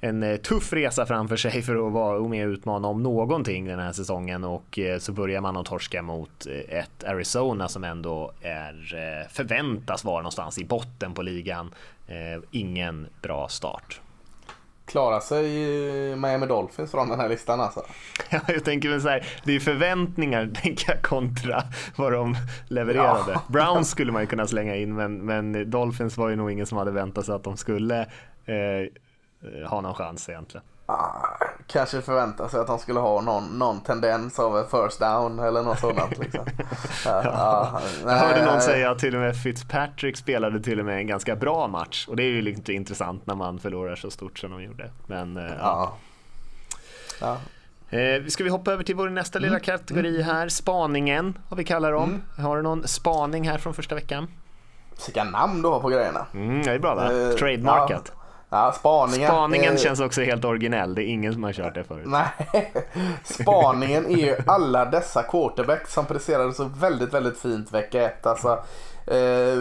[0.00, 3.78] en eh, tuff resa framför sig för att vara med och utmana om någonting den
[3.78, 8.32] här säsongen och eh, så börjar man att torska mot eh, ett Arizona som ändå
[8.42, 11.74] är förväntas vara någonstans i botten på ligan.
[12.50, 14.00] Ingen bra start.
[14.86, 15.46] Klarar sig
[16.16, 17.82] Miami Dolphins från den här listan alltså?
[18.30, 21.62] Ja, jag tänker väl så här, det är förväntningar tänker jag kontra
[21.96, 22.36] vad de
[22.68, 23.32] levererade.
[23.32, 23.42] Ja.
[23.48, 26.78] Browns skulle man ju kunna slänga in men, men Dolphins var ju nog ingen som
[26.78, 28.06] hade väntat sig att de skulle
[28.46, 28.88] Eh,
[29.68, 30.64] ha någon chans egentligen.
[30.88, 35.62] Ah, kanske förvänta sig att han skulle ha någon, någon tendens av first down eller
[35.62, 36.18] något sådant.
[36.18, 36.44] Liksom.
[37.04, 37.80] ja, ja.
[38.04, 41.36] Jag hörde någon säga att till och med Fitzpatrick spelade till och med en ganska
[41.36, 44.62] bra match och det är ju lite intressant när man förlorar så stort som de
[44.62, 44.90] gjorde.
[45.06, 45.96] Men, eh, ja.
[47.20, 47.36] ja.
[47.98, 49.62] Eh, ska vi hoppa över till vår nästa lilla mm.
[49.62, 50.26] kategori mm.
[50.26, 52.08] här, spaningen, vad vi kallar dem.
[52.08, 52.46] Mm.
[52.46, 54.28] Har du någon spaning här från första veckan?
[55.06, 56.26] Vilka namn du har på grejerna.
[56.34, 57.12] Mm, det är bra va?
[57.12, 58.12] Eh, Trademarkat.
[58.48, 58.72] Ja.
[58.72, 59.28] Spaningen.
[59.28, 60.94] Spaningen eh, känns också helt originell.
[60.94, 62.06] Det är ingen som har kört det förut.
[62.06, 62.72] Nej,
[63.24, 68.26] spaningen är ju alla dessa quarterbacks som presterade så väldigt, väldigt fint vecka ett.
[68.26, 68.48] Alltså,
[69.06, 69.56] eh,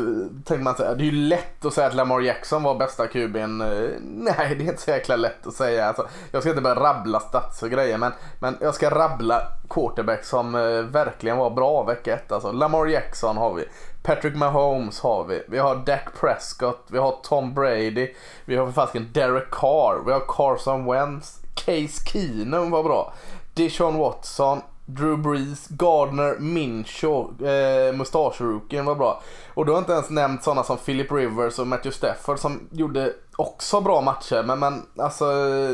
[0.46, 3.62] tänker man säga, det är ju lätt att säga att Lamar Jackson var bästa kuben.
[3.62, 5.88] Eh, nej, det är inte så jäkla lätt att säga.
[5.88, 10.30] Alltså, jag ska inte börja rabbla stats och grejer, men, men jag ska rabbla quarterbacks
[10.30, 12.32] som eh, verkligen var bra vecka ett.
[12.32, 13.66] Alltså, Lamar Jackson har vi.
[14.06, 15.44] Patrick Mahomes har vi.
[15.48, 16.88] Vi har Dak Prescott.
[16.88, 18.14] Vi har Tom Brady.
[18.46, 20.04] Vi har för fasken Derek Carr.
[20.06, 21.40] Vi har Carson Wentz.
[21.56, 23.14] Case Keenum var bra.
[23.54, 24.62] Dishon Watson.
[24.86, 29.22] Drew Brees, Gardner, Minshew, eh, mustaschrookien var bra.
[29.54, 33.14] Och du har inte ens nämnt sådana som Philip Rivers och Matthew Stafford som gjorde
[33.36, 34.44] också bra matcher.
[34.44, 35.26] Men, men alltså,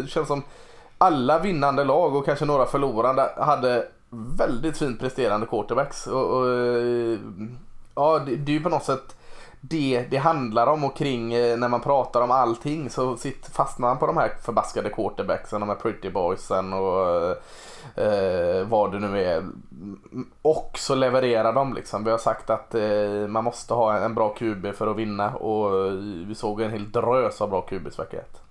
[0.01, 0.43] det känns som
[0.97, 3.87] alla vinnande lag och kanske några förlorande hade
[4.37, 6.07] väldigt fint presterande quarterbacks.
[6.07, 7.19] Och, och eh,
[7.95, 9.15] ja, det, det är ju på något sätt
[9.61, 13.17] det det handlar om och kring eh, när man pratar om allting så
[13.51, 17.37] fastnar man på de här förbaskade quarterbacksen, de här pretty boysen och eh,
[17.95, 19.45] eh, vad det nu är.
[20.41, 22.03] Och så levererar de liksom.
[22.03, 25.87] Vi har sagt att eh, man måste ha en bra QB för att vinna och
[25.87, 25.93] eh,
[26.27, 28.41] vi såg en hel drös av bra QBs vecka 1.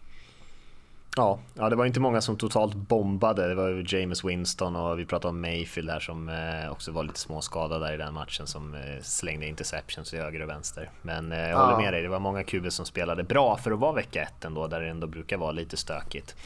[1.16, 3.48] Ja, ja, det var inte många som totalt bombade.
[3.48, 7.18] Det var James Winston och vi pratade om Mayfield här som eh, också var lite
[7.18, 10.90] småskadad där i den matchen som eh, slängde interceptions i höger och vänster.
[11.02, 13.78] Men eh, jag håller med dig, det var många QB som spelade bra för att
[13.78, 16.36] vara vecka ett ändå, där det ändå brukar vara lite stökigt.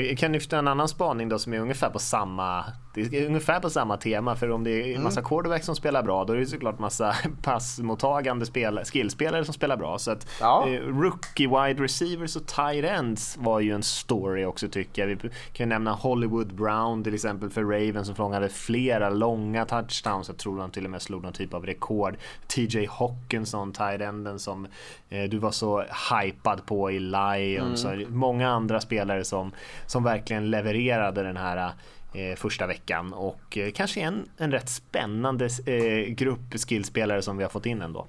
[0.00, 3.60] Jag kan lyfta en annan spaning då som är ungefär på samma, det är ungefär
[3.60, 5.28] på samma tema, för om det är massa mm.
[5.28, 9.98] quarterbacks som spelar bra, då är det såklart massa passmottagande spel, skillspelare som spelar bra.
[9.98, 10.66] Så att ja.
[10.86, 15.16] rookie wide receivers och tight ends var ju en story också tycker jag.
[15.22, 20.28] Vi kan nämna Hollywood Brown till exempel för Ravens som fångade flera långa touchdowns.
[20.28, 22.16] Jag tror han till och med slog någon typ av rekord.
[22.46, 24.66] TJ Hawkinson, tight enden som
[25.08, 27.84] eh, du var så hypad på i Lions.
[27.84, 28.06] Mm.
[28.16, 29.52] Många andra spelare som,
[29.86, 31.72] som verkligen levererade den här
[32.14, 37.42] eh, första veckan och eh, kanske en, en rätt spännande eh, grupp skillspelare som vi
[37.42, 38.06] har fått in ändå.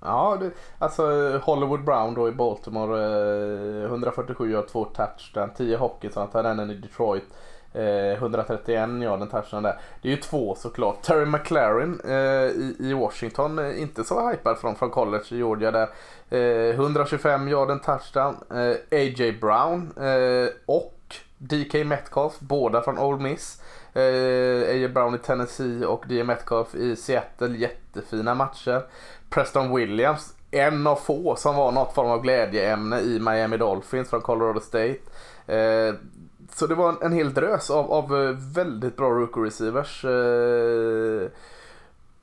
[0.00, 1.02] Ja, det, alltså
[1.42, 6.42] Hollywood Brown då i Baltimore, eh, 147 gör två touchdown, 10 hockey så han tar
[6.42, 7.24] den i Detroit.
[7.74, 9.78] Eh, 131 ja den touchdown där.
[10.02, 11.02] Det är ju två såklart.
[11.02, 15.70] Terry McLaren eh, i, i, Washington, eh, inte så hypad från, från college i Georgia
[15.70, 15.88] där.
[16.30, 18.36] Eh, 125 ja den touchdown.
[18.50, 19.32] Eh, A.J.
[19.32, 20.94] Brown eh, och
[21.38, 23.62] DK Metcalf, båda från Old Miss.
[23.92, 24.88] Eh, A.J.
[24.88, 26.24] Brown i Tennessee och D.
[26.24, 27.56] Metcalf i Seattle.
[27.56, 28.82] Jättefina matcher.
[29.30, 34.20] Preston Williams, en av få som var något form av glädjeämne i Miami Dolphins från
[34.20, 34.98] Colorado State.
[35.46, 35.94] Eh,
[36.54, 40.04] så det var en, en hel drös av, av eh, väldigt bra rookie receivers.
[40.04, 41.30] Eh,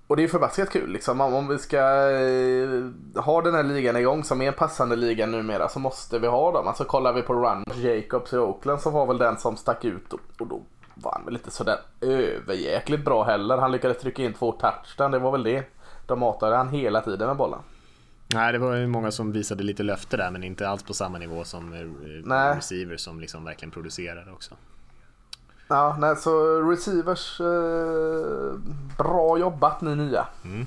[0.07, 1.21] och det är förbaskat kul liksom.
[1.21, 5.69] Om, vi ska eh, ha den här ligan igång som är en passande liga numera
[5.69, 6.67] så måste vi ha dem.
[6.67, 10.13] Alltså kollar vi på Run Jacobs i Oakland så var väl den som stack ut
[10.13, 10.61] och, och då
[10.95, 13.57] var han väl inte sådär överjäkligt bra heller.
[13.57, 15.63] Han lyckades trycka in två touchdown, det var väl det.
[16.05, 17.59] De matade han hela tiden med bollen.
[18.33, 21.17] Nej, det var ju många som visade lite löfte där, men inte alls på samma
[21.17, 21.79] nivå som eh,
[22.23, 22.57] Nej.
[22.57, 24.55] receivers som liksom verkligen producerade också.
[25.67, 28.59] Ja, nej, så receivers, eh,
[28.97, 30.27] bra jobbat ni nya.
[30.43, 30.65] Vi,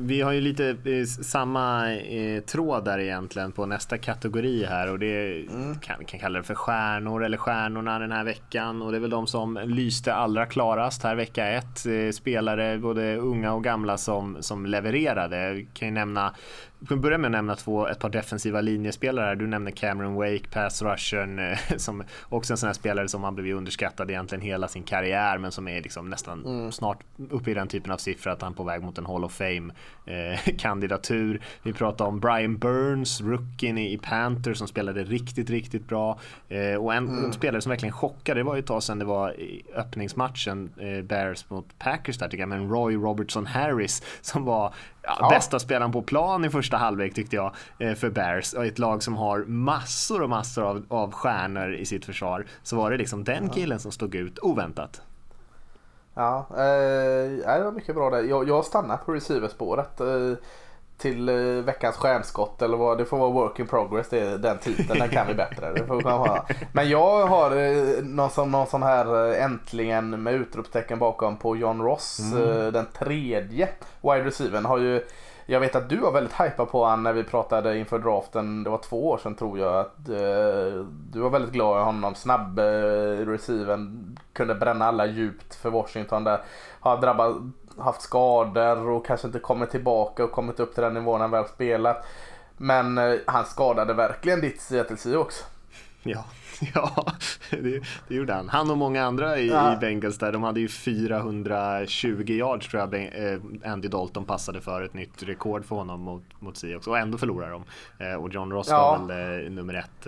[0.00, 4.98] vi har ju lite eh, samma eh, tråd där egentligen på nästa kategori här och
[4.98, 5.44] det
[5.80, 9.00] kan vi kan kalla det för stjärnor eller stjärnorna den här veckan och det är
[9.00, 11.86] väl de som lyste allra klarast här vecka ett.
[11.86, 15.52] Eh, spelare både unga och gamla som, som levererade.
[15.52, 16.34] Vi kan ju nämna
[16.82, 19.34] vi kan börja med att nämna två, ett par defensiva linjespelare.
[19.34, 23.32] Du nämner Cameron Wake, pass rushern, eh, som också en sån här spelare som har
[23.32, 26.98] blivit underskattad egentligen hela sin karriär, men som är liksom nästan snart
[27.30, 29.32] uppe i den typen av siffror att han är på väg mot en Hall of
[29.32, 31.40] Fame-kandidatur.
[31.62, 36.18] Vi pratar om Brian Burns, rookien i Panthers som spelade riktigt, riktigt bra.
[36.48, 39.04] Eh, och en, en spelare som verkligen chockade, det var ju ett tag sedan det
[39.04, 39.36] var
[39.74, 45.16] öppningsmatchen, eh, Bears mot Packers där tycker jag, men Roy Robertson Harris som var ja,
[45.20, 45.28] Ja.
[45.28, 49.02] bästa spelaren på plan i första halvlek tyckte jag eh, för Bears och ett lag
[49.02, 53.24] som har massor och massor av, av stjärnor i sitt försvar så var det liksom
[53.24, 55.02] den killen som stod ut oväntat.
[56.14, 58.22] Ja, eh, det var mycket bra där.
[58.22, 60.32] Jag, jag stannar på receiverspåret eh,
[61.02, 61.34] till eh,
[61.64, 64.08] veckans stjärnskott eller vad det får vara work in progress.
[64.08, 65.72] Det är den titeln, den kan vi bättre.
[65.72, 66.46] Det får vi ha.
[66.72, 71.56] Men jag har eh, någon, som, någon sån här eh, äntligen med utropstecken bakom på
[71.56, 72.20] John Ross.
[72.34, 73.68] Eh, den tredje
[74.02, 75.02] wide receivern har ju
[75.46, 78.64] jag vet att du var väldigt hypad på han när vi pratade inför draften.
[78.64, 79.80] Det var två år sedan tror jag.
[79.80, 82.14] Att, eh, du var väldigt glad i honom.
[82.14, 82.64] Snabb eh,
[83.26, 84.16] receiven.
[84.32, 86.40] Kunde bränna alla djupt för Washington där.
[86.80, 87.36] Har drabbat,
[87.78, 91.44] haft skador och kanske inte kommit tillbaka och kommit upp till den nivån han väl
[91.48, 92.06] spelat.
[92.56, 95.44] Men eh, han skadade verkligen ditt Seattle Seahawks.
[96.02, 96.24] Ja,
[96.74, 97.06] ja
[97.50, 98.48] det, det gjorde han.
[98.48, 99.72] Han och många andra i, Ja.
[99.72, 103.40] i Bengals där, de hade ju 420 yards tror jag eh,
[103.72, 107.50] Andy Dalton passade för ett nytt rekord för honom mot, mot Seahawks och ändå förlorar
[107.50, 107.64] de.
[108.04, 108.98] Eh, och John Ross Ja.
[108.98, 110.06] var väl eh, nummer ett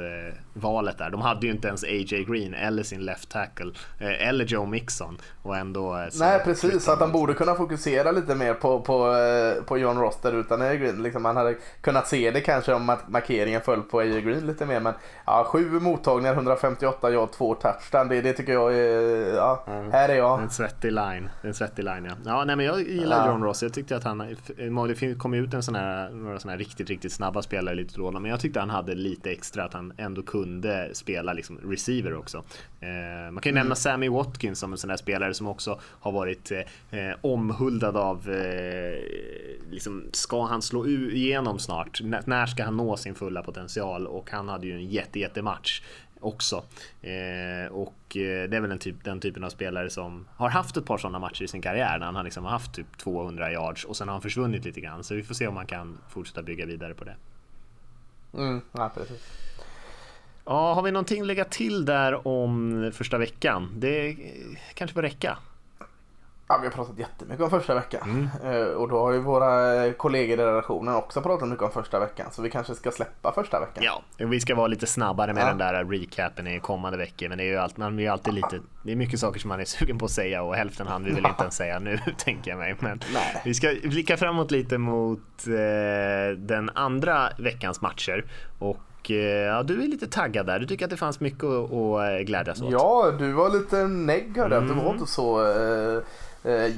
[0.52, 1.10] valet där.
[1.10, 2.24] De hade ju inte ens A.J.
[2.24, 7.12] Green eller sin left tackle eller Joe Mixon och ändå Nej precis, så att han
[7.12, 9.14] borde kunna fokusera lite mer på, på,
[9.66, 11.02] på John Ross där utan AJ Green.
[11.02, 14.66] Liksom man hade kunnat se det kanske om att markeringen föll på AJ Green lite
[14.66, 14.80] mer.
[14.80, 14.92] Men
[15.26, 18.08] ja, sju mottagningar, 158 ja, två touchdown.
[18.08, 20.42] Det, det tycker jag är, ja, här är jag.
[20.42, 21.28] En svettig line.
[21.42, 22.12] En svettig line ja.
[22.24, 23.32] ja nej, men jag gillar Ja.
[23.32, 23.62] John Ross.
[23.62, 24.36] Jag tyckte att han,
[24.88, 28.10] det kom ut en sån här, några såna här riktigt, riktigt snabba spelare lite då.
[28.10, 32.38] Men jag tyckte han hade lite extra att han ändå kunde spela liksom receiver också.
[32.80, 36.12] Eh, man kan ju nämna Sammy Watkins som en sån här spelare som också har
[36.12, 36.52] varit
[36.90, 38.98] eh, omhuldad av, eh,
[39.70, 42.00] liksom, ska han slå igenom snart?
[42.00, 44.06] N- när ska han nå sin fulla potential?
[44.06, 45.82] Och han hade ju en jätte, jättematch
[46.24, 46.64] också.
[47.02, 50.76] Eh, och eh, det är väl den, typ, den typen av spelare som har haft
[50.76, 53.84] ett par sådana matcher i sin karriär när han har liksom haft typ 200 yards
[53.84, 55.04] och sen har han försvunnit lite grann.
[55.04, 57.16] Så vi får se om man kan fortsätta bygga vidare på det.
[58.34, 59.22] Mm, ja, precis.
[60.44, 63.74] Ja, har vi någonting att lägga till där om första veckan?
[63.76, 64.16] Det
[64.74, 65.38] kanske får räcka.
[66.48, 68.30] Ja, vi har pratat jättemycket om första veckan.
[68.44, 72.26] Eh, och då har ju våra kollegor i redaktionen också pratat mycket om första veckan.
[72.32, 73.84] Så vi kanske ska släppa första veckan.
[73.84, 75.46] Ja, vi ska vara lite snabbare med Ja.
[75.46, 77.28] den där recapen i kommande veckor.
[77.28, 79.60] Men det är ju alltid, man är alltid lite, det är mycket saker som man
[79.60, 82.50] är sugen på att säga och hälften hann vi väl inte ens säga nu tänker
[82.50, 82.76] jag mig.
[82.80, 83.42] Men Nej.
[83.44, 88.24] vi ska blicka framåt lite mot eh, den andra veckans matcher.
[88.58, 90.58] Och eh, ja, du är lite taggad där.
[90.58, 92.70] Du tycker att det fanns mycket att, att eh, glädjas åt.
[92.72, 95.46] Ja, du var lite negg hörde att Du var inte så...
[95.46, 96.02] Eh,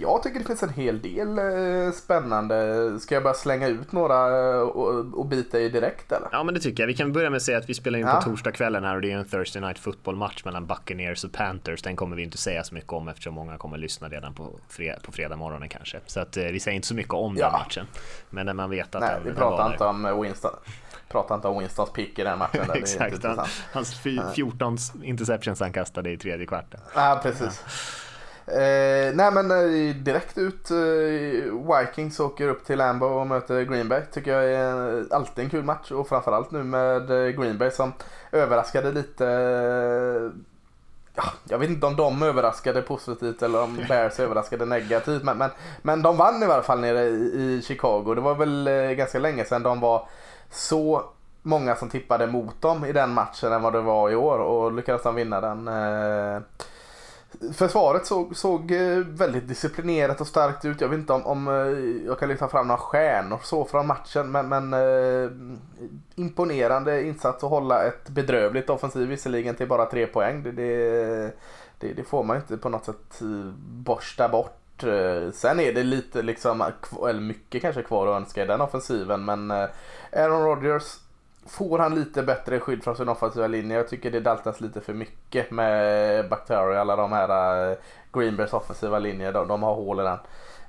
[0.01, 3.01] jag tycker det finns en hel del eh, spännande.
[3.01, 6.29] Ska jag bara slänga ut några eh, och, bita i direkt eller?
[6.33, 6.87] Ja men det tycker jag.
[6.89, 8.15] Vi kan börja med att säga att vi spelar in Ja.
[8.25, 11.83] på torsdagskvällen här och det är en Thursday Night Football-match mellan Buccaneers och Panthers.
[11.83, 15.01] Den kommer vi inte säga så mycket om eftersom många kommer lyssna redan på, fre-
[15.03, 16.01] på fredag morgonen kanske.
[16.07, 17.45] Så att eh, vi säger inte så mycket om Ja.
[17.47, 17.87] den matchen.
[18.31, 20.51] Men när man vet att Nej, den, vi den pratar var inte om eh, Winston.
[21.09, 22.65] Pratar inte om Winstons pick i den matchen.
[22.75, 26.81] Exakt, han, hans fy- 14 interceptions han kastade i tredje kvarten.
[26.95, 27.65] Ja, precis.
[28.47, 30.71] Eh, nej men eh, direkt ut.
[30.71, 34.01] Eh, Vikings åker upp till Lambo och möter Green Bay.
[34.13, 35.91] Tycker jag är alltid en kul match.
[35.91, 37.93] Och framförallt nu med eh, Green Bay som
[38.33, 39.27] överraskade lite.
[39.27, 40.41] eh,
[41.19, 45.23] Ja, jag vet inte om de överraskade positivt eller om Bears överraskade negativt.
[45.23, 45.51] Men, men,
[45.83, 48.15] men de vann i varje fall nere i, i Chicago.
[48.15, 50.09] Det var väl ganska länge sedan de var
[50.51, 51.03] så
[51.43, 54.39] många som tippade mot dem i den matchen än vad det var i år.
[54.39, 55.69] Och lyckades de vinna den.
[55.69, 56.41] Eh,
[57.53, 60.81] Försvaret såg, såg eh, väldigt disciplinerat och starkt ut.
[60.81, 64.31] Jag vet inte om, om eh, jag kan lyfta fram några stjärnor så från matchen.
[64.31, 65.31] Men, men eh,
[66.15, 70.43] imponerande insats att hålla ett bedrövligt offensiv visserligen till bara tre poäng.
[70.43, 71.33] Det, det,
[71.79, 74.53] det, det får man inte på något sätt eh, borsta bort.
[75.33, 76.65] Sen är det lite liksom,
[77.09, 79.51] eller mycket kanske kvar att önska i den offensiven men
[80.13, 80.99] Aaron Rodgers
[81.49, 83.77] Får han lite bättre skydd från sin offensiva linje?
[83.77, 87.79] Jag tycker det daltas lite för mycket med Bacteria, alla de här eh,
[88.13, 89.33] Greenbergs offensiva linje.
[89.33, 90.19] De, de har hål i den.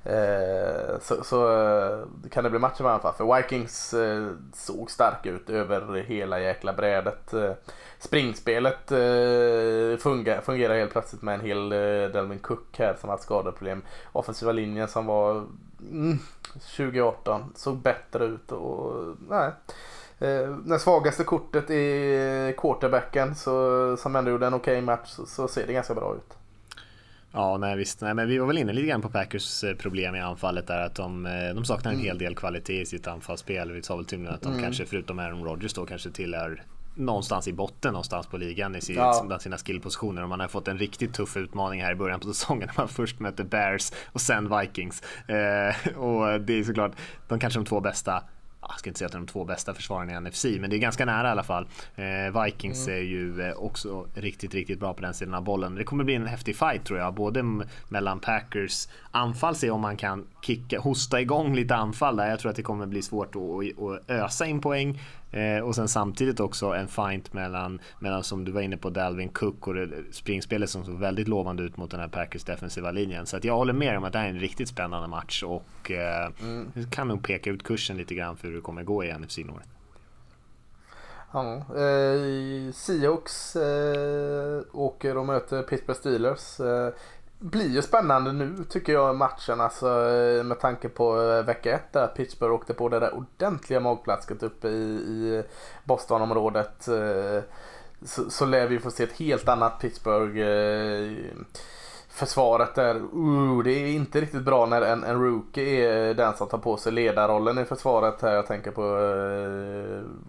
[0.04, 1.98] Eh, så, så eh,
[2.30, 3.14] kan det bli matcher med anfall.
[3.14, 7.34] För Vikings eh, såg stark ut över hela jäkla brädet.
[7.34, 7.52] Eh,
[7.98, 11.68] springspelet eh, fungerar, fungerar helt plötsligt med en hel
[12.12, 13.82] Delvin Cook här som har haft skadeproblem.
[14.12, 15.46] Offensiva linjen som var
[15.90, 16.18] mm,
[16.76, 19.50] 2018 såg bättre ut och nej.
[20.18, 25.26] Eh, det svagaste kortet är quarterbacken så, som ändå gjorde en okej okay match så,
[25.26, 26.36] så, ser det ganska bra ut.
[27.32, 28.00] Ja, nej visst.
[28.00, 30.86] Nej, men vi var väl inne lite grann på Packers eh, problem i anfallet där
[30.86, 32.06] att de, eh, de saknar en mm.
[32.06, 33.72] hel del kvalitet i sitt anfallsspel.
[33.72, 34.62] Vi sa väl till att de mm.
[34.62, 36.62] kanske förutom Aaron Rodgers då kanske tillhör
[36.94, 39.38] någonstans i botten någonstans på ligan i sitt, ja.
[39.40, 40.22] sina skillpositioner.
[40.22, 42.88] Och man har fått en riktigt tuff utmaning här i början på säsongen när man
[42.88, 45.02] först mötte Bears och sen Vikings.
[45.28, 46.92] Eh, och det är såklart
[47.28, 48.22] de kanske de två bästa
[48.60, 50.76] jag ska inte säga att de är de två bästa försvararna i NFC, men det
[50.76, 51.66] är ganska nära i alla fall.
[51.96, 53.00] Eh, Vikings mm.
[53.00, 55.74] är ju eh, också riktigt, riktigt bra på den sidan av bollen.
[55.74, 59.96] Det kommer bli en häftig fight tror jag, både mellan Packers anfall, se om man
[59.96, 62.30] kan kicka, hosta igång lite anfall där.
[62.30, 65.00] Jag tror att det kommer bli svårt att, att ösa in poäng.
[65.30, 69.28] Eh, och sen samtidigt också en fight mellan, mellan som du var inne på, Dalvin
[69.28, 69.74] Cook och
[70.10, 73.26] springspelet som såg väldigt lovande ut mot den här Packers defensiva linjen.
[73.26, 75.90] Så att jag håller med om att det här är en riktigt spännande match och
[75.90, 76.72] eh, mm.
[76.90, 79.68] kan nog peka ut kursen lite grann för hur det kommer gå i NFC North.
[81.32, 86.60] Ja, eh, Seahawks eh, åker och möter Pittsburgh Steelers.
[86.60, 86.92] Eh,
[87.38, 91.92] blir ju spännande nu tycker jag matchen alltså eh, med tanke på eh, vecka ett
[91.92, 95.42] där Pittsburgh åkte på det där ordentliga magplasket uppe i, i
[95.84, 96.88] Bostonområdet.
[96.88, 97.42] Eh,
[98.02, 100.38] så, så lär vi få se ett helt annat Pittsburgh.
[102.10, 106.48] Försvaret där, uh, det är inte riktigt bra när en, en rookie är den som
[106.48, 108.34] tar på sig ledarrollen i försvaret här.
[108.34, 108.82] Jag tänker på,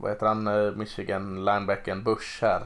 [0.01, 2.61] vad heter han, Michigan linebacken Bush här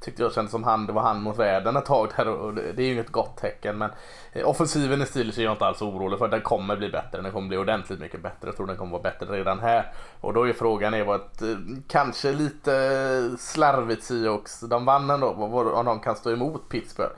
[0.00, 2.82] tyckte jag kändes som han, det var han mot världen ett tag där och det,
[2.82, 3.90] är ju inget gott tecken men
[4.32, 6.28] eh, offensiven i Steelers är jag inte alls orolig för.
[6.28, 8.48] Den kommer bli bättre, den kommer bli ordentligt mycket bättre.
[8.48, 9.92] Jag tror den kommer vara bättre redan här.
[10.20, 11.48] Och då är frågan är vad ett, eh,
[11.88, 15.28] kanske lite slarvigt Seahawks, de vann ändå,
[15.74, 17.12] om de kan stå emot Pittsburgh.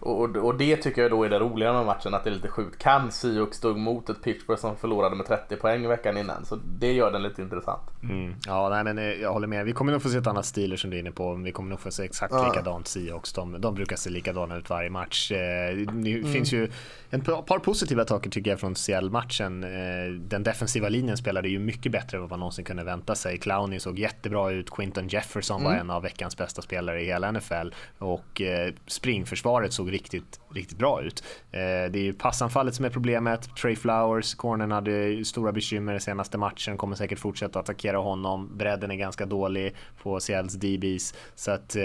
[0.00, 2.48] Och, och det tycker jag då är det roliga med matchen, att det är lite
[2.48, 2.78] sjukt.
[2.78, 6.44] Kan Seahawks stå emot ett Pittsburgh som förlorade med 30 poäng veckan innan?
[6.44, 7.82] Så det gör den lite intressant.
[8.02, 8.34] Mm.
[8.46, 9.64] Ja, nej, men eh, jag håller med.
[9.64, 11.34] Vi kommer nog få se ett annat Steelers som du är inne på.
[11.34, 12.48] Vi kommer nog få se exakt ja.
[12.48, 13.32] likadant Seahawks.
[13.32, 15.32] De, de brukar se likadana ut varje match.
[15.32, 15.36] Eh,
[15.76, 16.32] det mm.
[16.32, 16.70] finns ju
[17.10, 19.64] en par positiva saker tycker jag från Seattle-matchen.
[19.64, 23.38] Eh, den defensiva linjen spelade ju mycket bättre än vad man någonsin kunde vänta sig.
[23.38, 24.70] Clowney såg jättebra ut.
[24.70, 25.72] Quinton Jefferson mm.
[25.72, 27.68] var en av veckans bästa spelare i hela NFL
[27.98, 28.42] och
[28.86, 31.24] springförsvaret såg riktigt, riktigt bra ut.
[31.50, 33.56] Eh, det är ju passanfallet som är problemet.
[33.56, 38.56] Trey Flowers, cornern hade stora bekymmer i senaste matchen, kommer säkert fortsätta attackera honom.
[38.56, 41.14] Bredden är ganska dålig på Seattles DBs.
[41.34, 41.82] Så att eh,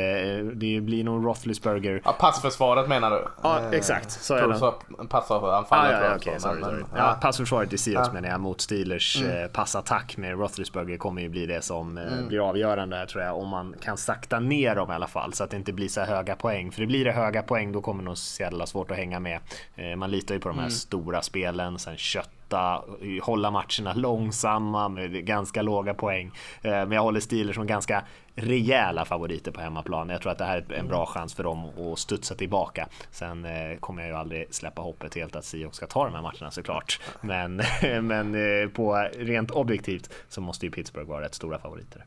[0.53, 2.01] det blir nog Roethlisberger.
[2.05, 3.27] Ja, passförsvaret menar du?
[3.43, 4.11] Ja, eh, exakt.
[4.11, 5.07] Så är det.
[5.07, 6.83] Passanfallet ah, ja, ja, okay, sorry, sorry.
[6.95, 8.13] Ja, passförsvaret i Seahawks ja.
[8.13, 9.49] menar jag mot Steelers mm.
[9.49, 12.27] passattack med Roethlisberger kommer ju bli det som mm.
[12.27, 13.37] blir avgörande tror jag.
[13.37, 16.01] Om man kan sakta ner dem i alla fall så att det inte blir så
[16.01, 16.71] höga poäng.
[16.71, 19.39] För det blir det höga poäng då kommer nog Seattle ha svårt att hänga med.
[19.75, 20.71] Eh, man litar ju på de här mm.
[20.71, 22.83] stora spelen, sen kötta,
[23.21, 26.31] hålla matcherna långsamma med ganska låga poäng.
[26.61, 28.03] Eh, men jag håller Steelers som ganska
[28.35, 30.09] rejäla favoriter på hemmaplan.
[30.09, 32.87] Jag tror att det här är en bra chans för dem att studsa tillbaka.
[33.11, 36.21] Sen eh, kommer jag ju aldrig släppa hoppet helt att Seahawks ska ta de här
[36.21, 36.99] matcherna såklart.
[37.21, 37.61] Men,
[38.07, 38.35] men
[38.71, 42.05] på rent objektivt så måste ju Pittsburgh vara rätt stora favoriter.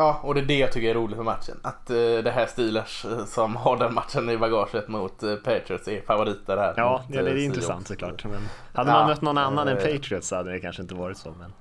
[0.00, 1.56] Ja, och det är det jag tycker är roligt med matchen.
[1.62, 5.88] Att uh, det här Steelers uh, som har den matchen i bagaget mot uh, Patriots
[5.88, 6.74] är favoriter här.
[6.76, 8.24] Ja, mot, ja det är uh, intressant såklart.
[8.24, 11.34] Men hade man mött någon annan än Patriots så hade det kanske inte varit så.
[11.38, 11.52] Men...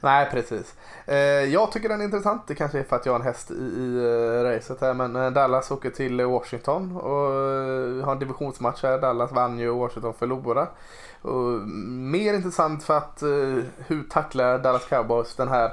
[0.00, 0.74] Nej, precis.
[1.52, 2.42] jag tycker den är intressant.
[2.46, 4.00] Det kanske är för att jag har en häst i, i
[4.44, 4.94] racet här.
[4.94, 7.30] Men Dallas åker till Washington och
[8.04, 8.98] har en divisionsmatch här.
[8.98, 10.66] Dallas vann ju och Washington förlorade.
[11.22, 13.22] Och mer intressant för att
[13.86, 15.72] hur tacklar Dallas Cowboys den här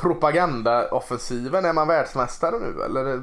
[0.00, 3.22] propagandaoffensiven, är man världsmästare nu eller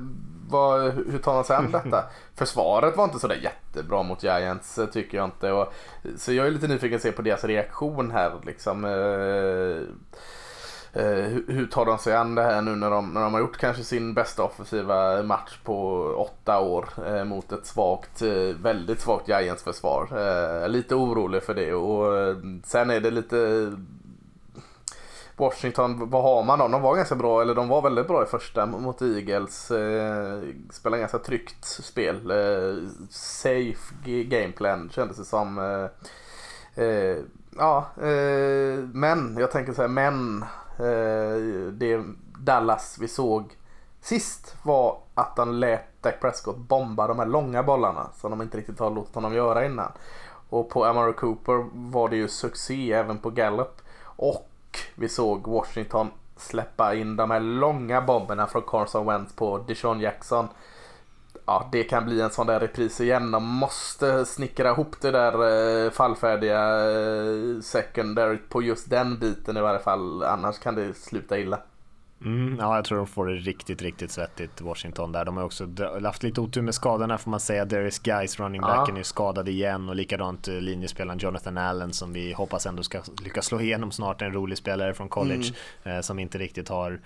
[0.50, 2.04] vad, hur tar man sig an detta?
[2.36, 5.52] Försvaret var inte sådär jättebra mot Giants tycker jag inte.
[5.52, 5.74] Och,
[6.18, 8.32] så jag är lite nyfiken att se på deras reaktion här.
[8.46, 9.82] Liksom, eh,
[11.04, 13.58] eh, hur tar de sig an det här nu när de, när de har gjort
[13.58, 19.28] kanske sin bästa offensiva match på åtta år eh, mot ett svagt, eh, väldigt svagt
[19.28, 20.08] Giants försvar.
[20.12, 23.72] Eh, lite orolig för det och sen är det lite
[25.38, 26.72] Washington, vad har man dem?
[26.72, 29.72] De var ganska bra, eller de var väldigt bra i första mot Eagles.
[29.72, 32.32] Eh, spelade ganska tryggt spel.
[32.32, 35.58] Eh, safe gameplan kändes det som.
[35.58, 37.18] Eh, eh,
[37.58, 40.42] ja, eh, men jag tänker så här, men
[40.78, 42.04] eh, det
[42.40, 43.58] Dallas vi såg
[44.02, 48.58] sist var att han lät Dak Prescott bomba de här långa bollarna som de inte
[48.58, 49.92] riktigt har låtit honom göra innan.
[50.50, 53.82] Och på Amaro Cooper var det ju succé även på Gallup.
[54.04, 54.50] Och
[54.96, 60.48] vi såg Washington släppa in de här långa bomberna från Carson Wentz på Deshaun Jackson.
[61.46, 63.32] Ja, det kan bli en sån där repris igen.
[63.32, 65.34] De måste snickra ihop det där
[65.86, 70.24] eh, fallfärdiga eh, secondary på just den biten i varje fall.
[70.24, 71.60] Annars kan det sluta illa.
[72.26, 75.26] Mm, ja, jag tror de får det riktigt, riktigt svettigt Washington där.
[75.26, 75.70] De har också
[76.04, 77.66] haft lite otur med skadorna får man säga.
[77.66, 79.00] Darius Guys, running backen, ja.
[79.00, 83.46] är skadad igen och likadant eh, linjespelaren Jonathan Allen som vi hoppas ändå ska lyckas
[83.46, 84.22] slå igenom snart.
[84.22, 85.54] En rolig spelare från college
[85.84, 85.98] mm.
[85.98, 87.00] eh, som inte riktigt har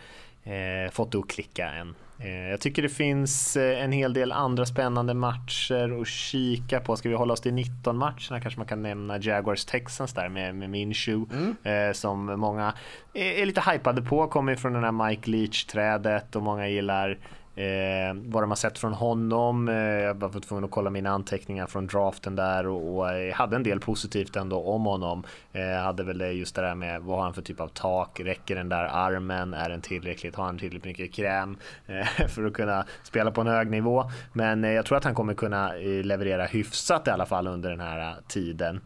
[0.44, 1.96] eh, fått det att klicka än.
[2.24, 6.96] Eh, jag tycker det finns eh, en hel del andra spännande matcher att kika på.
[6.96, 10.56] Ska vi hålla oss till 19 matcherna kanske man kan nämna Jaguars Texans där med,
[10.56, 11.56] med Minshew mm.
[11.64, 12.74] eh, som många
[13.14, 14.28] är, är, lite hypade på.
[14.28, 17.18] Kommer från den här Mike Leach-trädet och många gillar
[17.62, 19.70] Eh, vad de har sett från honom.
[19.70, 23.56] Eh, jag var tvungen att kolla mina anteckningar från draften där och, och eh, hade
[23.56, 25.24] en del positivt ändå om honom.
[25.54, 28.20] Eh, hade väl just det där med vad har han för typ av tak?
[28.20, 29.54] Räcker den där armen?
[29.54, 30.36] Är den tillräckligt?
[30.36, 31.58] Har han tillräckligt mycket kräm
[31.88, 34.12] eh, för att kunna spela på en hög nivå?
[34.34, 37.70] Men eh, jag tror att han kommer kunna eh, leverera hyfsat i alla fall under
[37.70, 38.82] den här eh, tiden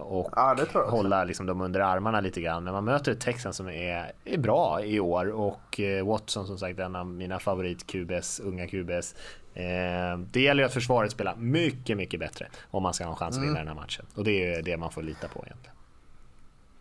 [0.00, 2.64] och ja, hålla liksom, dem under armarna lite grann.
[2.64, 6.78] Men man möter ett Texan som är, är bra i år och Watson som sagt
[6.78, 9.14] en av mina favoriter favorit-QBs, unga QBs.
[9.54, 13.16] Eh, det gäller ju att försvaret spelar mycket, mycket bättre om man ska ha en
[13.16, 13.66] chans att vinna mm.
[13.66, 14.06] den här matchen.
[14.14, 15.74] Och det är ju det man får lita på egentligen.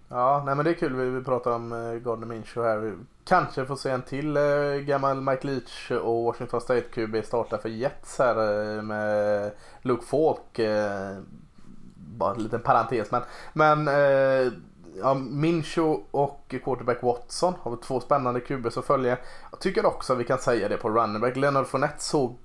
[0.10, 0.96] Ja, nej men det är kul.
[0.96, 2.78] Vi, pratar om eh, Gardner Minshew här.
[2.78, 2.94] Vi
[3.26, 4.44] kanske får se en till eh,
[4.74, 8.36] gammal Mike Leach och Washington State QB starta för Jets här
[8.78, 9.52] eh, med
[9.82, 10.60] Luke Falk.
[12.18, 13.22] Bara en liten parentes men,
[13.54, 14.54] men eh,
[15.02, 19.18] ja, Mincho och quarterback Watson har vi två spännande QBs att följa.
[19.52, 21.36] Jag tycker också vi kan säga det på running back.
[21.36, 22.38] Leonard Fournette såg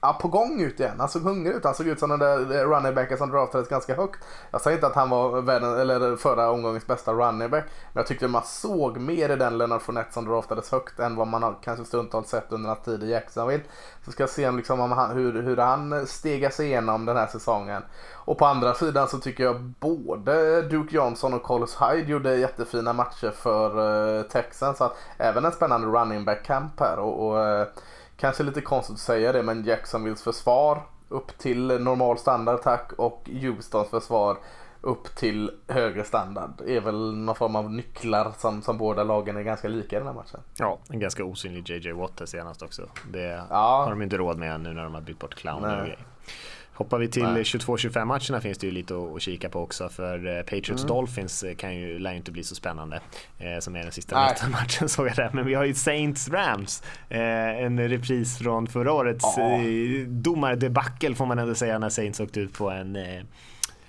[0.00, 0.94] ja, på gång ut igen.
[0.98, 1.64] Han såg hungrig ut.
[1.64, 4.24] Han såg ut som den där eh, running backen som draftades ganska högt.
[4.50, 7.64] Jag säger inte att han var världen, eller förra omgångens bästa running back.
[7.92, 11.26] Men jag tyckte man såg mer i den Leonard Fournette som draftades högt än vad
[11.26, 13.64] man har kanske stundtals sett under hans tid i Jacksonville.
[14.04, 17.26] Så ska jag se liksom om han, hur, hur han stegar sig igenom den här
[17.26, 17.82] säsongen.
[18.14, 22.92] Och på andra sidan så tycker jag både Duke Johnson och Carlos Hyde gjorde jättefina
[22.92, 24.78] matcher för uh, Texans.
[24.78, 26.98] Så att även en spännande running back camp här.
[26.98, 27.66] och, och uh,
[28.20, 33.28] Kanske lite konstigt att säga det men Jacksonvilles försvar upp till normal standard tack och
[33.42, 34.36] Houstons försvar
[34.80, 39.42] upp till högre standard är väl någon form av nycklar som, som båda lagen är
[39.42, 40.40] ganska lika i den här matchen.
[40.58, 42.88] Ja, en ganska osynlig JJ Watt senast också.
[43.12, 43.82] Det ja.
[43.84, 46.06] har de inte råd med nu när de har bytt bort clown och grejer.
[46.78, 50.42] Hoppar vi till 22-25 matcherna finns det ju lite att, kika på också för eh,
[50.42, 50.86] Patriots mm.
[50.86, 53.00] Dolphins eh, kan ju, lär ju inte bli så spännande
[53.38, 54.16] eh, som är den sista
[54.52, 55.30] matchen såg jag där.
[55.32, 57.20] Men vi har ju Saints Rams, eh,
[57.64, 59.62] en repris från förra årets oh.
[60.08, 63.22] domardebacle får man ändå säga när Saints åkte ut på en eh,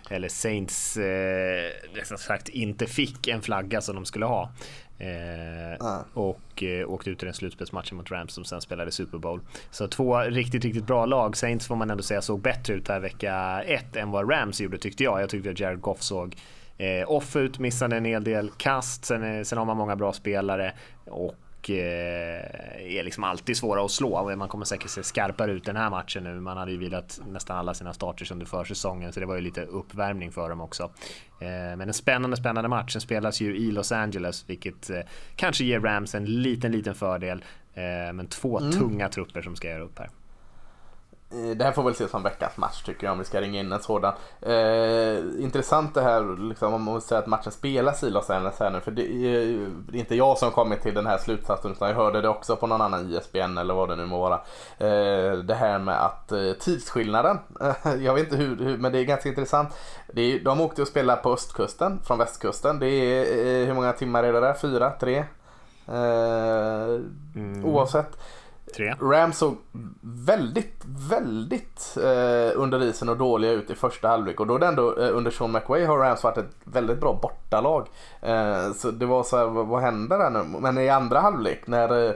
[0.09, 4.51] eller Saints eh, sagt inte fick en flagga som de skulle ha.
[4.99, 5.99] Eh, ah.
[6.13, 9.41] Och eh, åkte ut i den slutspelsmatchen mot Rams som sen spelade Super Bowl.
[9.71, 11.37] Så två riktigt, riktigt bra lag.
[11.37, 14.77] Saints får man ändå säga såg bättre ut här vecka ett än vad Rams gjorde
[14.77, 15.21] tyckte jag.
[15.21, 16.35] Jag tyckte att Jared Goff såg
[16.77, 19.05] eh, off ut, missade en hel del kast.
[19.05, 20.73] Sen, eh, sen har man många bra spelare
[21.05, 24.36] och och eh, är liksom alltid svåra att slå.
[24.36, 26.39] Man kommer säkert se skarpare ut den här matchen nu.
[26.39, 29.66] Man hade ju vilat nästan alla sina starters under försäsongen så det var ju lite
[29.66, 30.84] uppvärmning för dem också.
[31.39, 32.93] Eh, men en spännande, spännande match.
[32.93, 34.99] Den spelas ju i Los Angeles vilket eh,
[35.36, 37.43] kanske ger Rams en liten, liten fördel.
[38.14, 38.72] Men två mm.
[38.72, 40.10] tunga trupper som ska göra upp här.
[41.32, 43.59] Eh, det här får väl ses som veckans match tycker jag om vi ska ringa
[43.59, 44.13] in en sådan.
[44.41, 48.69] Eh, intressant det här liksom, om man säger att matchen spelas i Los Angeles här
[48.69, 48.80] nu.
[48.80, 51.95] För det är, det är inte jag som kommit till den här slutsatsen utan jag
[51.95, 54.36] hörde det också på någon annan ISBN eller vad det nu må vara.
[54.77, 57.39] Eh, det här med att eh, tidsskillnaden,
[57.99, 59.69] jag vet inte hur, hur, men det är ganska intressant.
[60.13, 62.80] Det är, de åkte och spelade på östkusten från västkusten.
[62.80, 64.53] Det är, eh, hur många timmar är det där?
[64.53, 64.91] Fyra?
[64.99, 65.17] Tre?
[65.88, 66.99] Eh,
[67.36, 67.65] mm.
[67.65, 68.17] Oavsett.
[68.76, 68.95] Tre.
[69.01, 69.57] Rams såg
[70.01, 74.67] väldigt, väldigt eh, under isen och dåliga ut i första halvlek och då är det
[74.67, 77.88] ändå eh, under Sean McWay har Rams varit ett väldigt bra bortalag.
[78.22, 80.43] Eh, så det var så här, vad, vad händer där nu?
[80.59, 82.13] Men i andra halvlek när eh,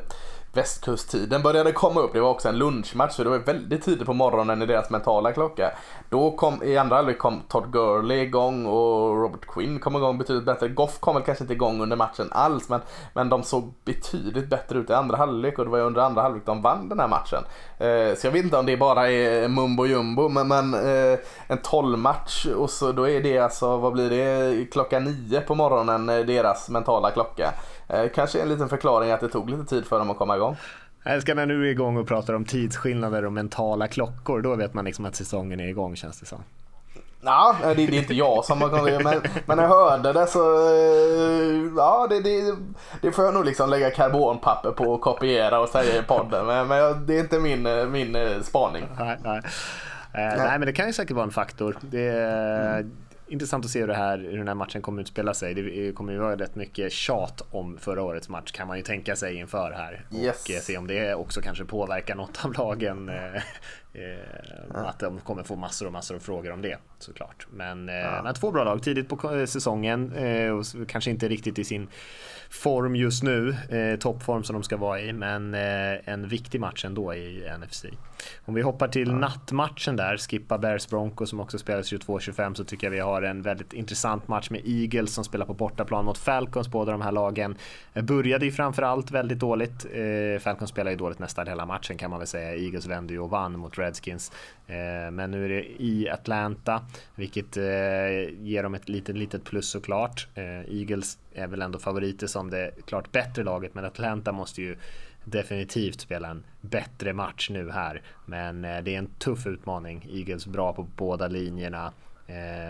[0.53, 2.13] västkusttiden började komma upp.
[2.13, 5.31] Det var också en lunchmatch så det var väldigt tidigt på morgonen i deras mentala
[5.31, 5.71] klocka.
[6.09, 10.45] Då kom, i andra halvlek kom Todd Gurley igång och Robert Quinn kom igång betydligt
[10.45, 10.67] bättre.
[10.67, 12.81] Goff kom väl kanske inte igång under matchen alls men,
[13.13, 16.21] men de såg betydligt bättre ut i andra halvlek och det var ju under andra
[16.21, 17.43] halvlek de vann den här matchen.
[17.83, 21.57] Eh, så jag vet inte om det bara är mumbo jumbo men, men eh, en
[21.57, 26.19] 12-match och så då är det alltså, vad blir det, klockan nio på morgonen eh,
[26.25, 27.53] deras mentala klocka.
[28.15, 30.55] Kanske en liten förklaring att det tog lite tid för dem att komma igång.
[31.03, 34.41] Jag älskar när du är igång och pratar om tidsskillnader och mentala klockor.
[34.41, 36.39] Då vet man liksom att säsongen är igång känns det som.
[37.25, 40.27] Ja, det, det är inte jag som har kommit men, men när jag hörde det
[40.27, 42.55] så, eh, ja det, det,
[43.01, 46.45] det får jag nog liksom lägga karbonpapper på och kopiera och säga i podden.
[46.45, 48.87] Men, men det är inte min, min spaning.
[48.99, 49.41] Nej, nej.
[50.13, 51.77] Eh, nej, men det kan ju säkert vara en faktor.
[51.81, 52.85] Det är,
[53.33, 55.53] intressant att se hur, det här, hur den här matchen kommer utspela sig.
[55.53, 59.15] Det kommer ju vara rätt mycket tjat om förra årets match kan man ju tänka
[59.15, 60.05] sig inför här.
[60.13, 60.43] Yes.
[60.43, 63.09] Och eh, se om det också kanske påverkar något av lagen.
[63.09, 63.41] Eh, eh,
[64.73, 67.47] att de kommer få massor och massor av frågor om det såklart.
[67.51, 68.33] Men, ja.
[68.33, 70.13] två bra lag tidigt på säsongen
[70.51, 71.87] och kanske inte riktigt i sin
[72.49, 73.55] form just nu,
[73.99, 77.85] toppform som de ska vara i, men en viktig match ändå i NFC.
[78.45, 79.15] Om vi hoppar till ja.
[79.15, 83.41] nattmatchen där, skippa Bears Broncos som också spelas 22-25 så tycker jag vi har en
[83.41, 86.67] väldigt intressant match med Eagles som spelar på bortaplan mot Falcons.
[86.67, 87.55] Båda de här lagen
[87.93, 89.85] eh, började ju framförallt väldigt dåligt.
[89.93, 92.55] Eh, Falcons spelar ju dåligt nästan hela matchen kan man väl säga.
[92.55, 94.31] Eagles vände ju och vann mot Redskins.
[94.67, 96.81] Eh, men nu är det i Atlanta,
[97.15, 97.55] vilket
[98.39, 100.27] ger dem ett litet, litet plus såklart.
[100.67, 104.77] Eagles är väl ändå favoriter som det klart bättre laget, men Atlanta måste ju
[105.23, 108.01] definitivt spela en bättre match nu här.
[108.25, 110.07] Men det är en tuff utmaning.
[110.11, 111.93] Eagles bra på båda linjerna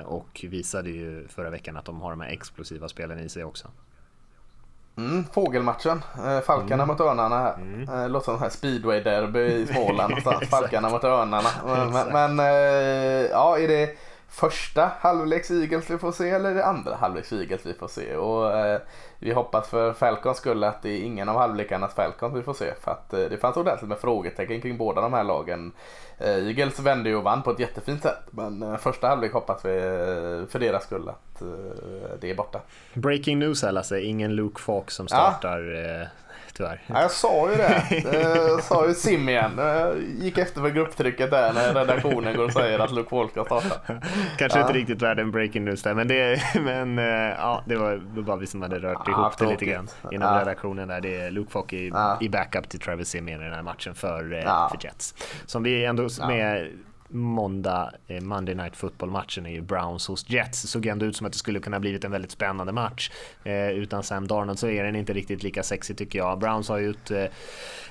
[0.06, 3.68] och visade ju förra veckan att de har de här explosiva spelen i sig också.
[4.96, 6.04] Mm, fågelmatchen.
[6.26, 6.88] Eh, Falkarna mm.
[6.88, 7.54] mot Örnarna här.
[7.54, 7.90] Mm.
[7.90, 10.50] Eh, låter som här speedway-derby i Småland någonstans.
[10.50, 11.50] Falkarna mot Örnarna.
[11.66, 13.98] Men, men eh, ja, är det
[14.34, 18.16] första halvleks Eagles vi får se eller det andra halvleks Eagles vi får se?
[18.16, 18.82] Och, eh,
[19.20, 22.74] vi hoppas för Falcons skull att det är ingen av halvlekarnas Falcons vi får se.
[22.82, 25.72] För att eh, det fanns ordentligt med frågetecken kring båda de här lagen.
[26.18, 28.24] Eh, Eagles vände ju och vann på ett jättefint sätt.
[28.32, 31.48] Men eh, första halvlek hoppas vi eh, för deras skull att eh,
[32.22, 32.60] det är borta.
[32.94, 36.08] Breaking news här Lasse, ingen Luke Falk som startar ja
[36.54, 36.82] tyvärr.
[36.88, 38.04] Ja, jag sa ju det.
[38.14, 39.52] Jag sa ju sim igen.
[39.58, 43.46] Jag gick efter för grupptrycket där när redaktionen går och säger att Luke Falk ska
[43.46, 43.94] starta.
[44.38, 44.68] Kanske ja.
[44.68, 47.06] inte riktigt värd en breaking news där, men, det, men eh,
[47.38, 50.42] ja, det var bara vi som hade rört ja, ihop det lite grann inom ja.
[50.42, 51.02] redaktionen där.
[51.02, 51.92] Det är Luke Falk i,
[52.22, 55.16] i backup till Travis Simeon i den här matchen för, eh, för Jets.
[55.46, 56.68] Som vi ändå med
[57.14, 60.62] måndag, eh, Monday Night Football-matchen är ju Browns hos Jets.
[60.62, 63.12] Det såg ändå ut som att det skulle kunna blivit en väldigt spännande match.
[63.44, 66.40] Eh, utan Sam Darnold så är den inte riktigt lika sexig tycker jag.
[66.40, 67.26] Browns har ju ett, eh,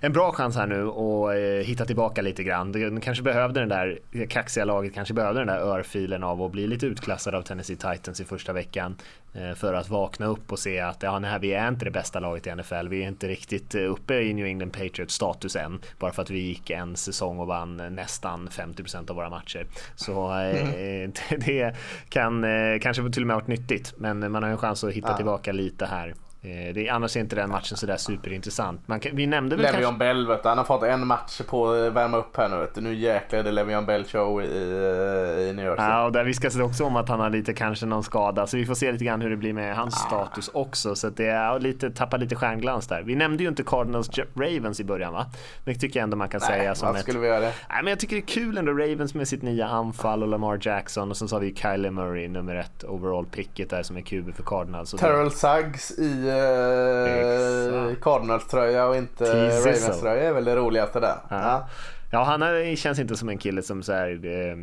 [0.01, 2.73] en bra chans här nu att eh, hitta tillbaka lite grann.
[2.73, 3.99] De kanske behövde den där
[4.29, 8.21] kaxiga laget, kanske behövde den där örfilen av att bli lite utklassad av Tennessee Titans
[8.21, 8.97] i första veckan.
[9.35, 12.21] Eh, för att vakna upp och se att ja, nej, vi är inte det bästa
[12.21, 12.89] laget i NFL.
[12.89, 15.81] Vi är inte riktigt eh, uppe i New England Patriots status än.
[15.99, 19.67] Bara för att vi gick en säsong och vann eh, nästan 50% av våra matcher.
[19.95, 21.13] Så mm.
[21.39, 21.77] det
[22.09, 22.45] kan
[22.81, 23.95] kanske till och med varit nyttigt.
[23.97, 25.17] Men man har en chans att hitta ja.
[25.17, 26.15] tillbaka lite här
[26.45, 28.89] Eh, det, annars är inte den matchen sådär superintressant.
[28.89, 29.99] Man kan, vi nämnde väl Levion kanske...
[29.99, 32.75] Bell vet du, han har fått en match på att värma upp här nu vet
[32.75, 32.81] du.
[32.81, 35.85] Nu jäklar är det Levion Bell show i, i New Jersey.
[35.85, 38.47] Ja, och där viskas det också om att han har lite, kanske någon skada.
[38.47, 40.07] Så vi får se lite grann hur det blir med hans ah.
[40.07, 40.95] status också.
[40.95, 43.03] Så att det är lite, tappar lite stjärnglans där.
[43.03, 45.27] Vi nämnde ju inte Cardinals Ravens i början va?
[45.65, 47.03] Det tycker jag ändå man kan Nej, säga som ett...
[47.03, 47.53] skulle vi göra det?
[47.69, 50.59] Nej, men jag tycker det är kul ändå Ravens med sitt nya anfall och Lamar
[50.61, 54.01] Jackson och sen så har vi Kyler Murray nummer ett overall picket där som är
[54.01, 54.91] QB för Cardinals.
[54.91, 61.17] Terrell Suggs i eh, Cardinals-tröja och inte Ravens-tröja är väl det roligaste där.
[61.29, 61.69] Ja, ja.
[62.11, 64.57] ja han känns inte som en kille som så här, eh,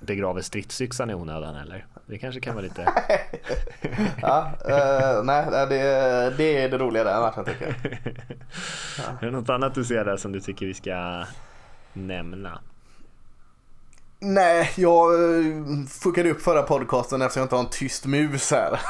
[0.00, 1.86] begraver stridsyxan i onödan eller?
[2.06, 2.82] Det kanske kan vara lite...
[4.22, 7.74] ja, uh, nej, det, det är det roliga där matchen tycker jag.
[8.98, 9.04] Ja.
[9.20, 11.24] Är det något annat du ser där som du tycker vi ska
[11.92, 12.60] nämna?
[14.24, 18.80] Nej, jag eh, fuckade upp förra podcasten eftersom jag inte har en tyst mus här.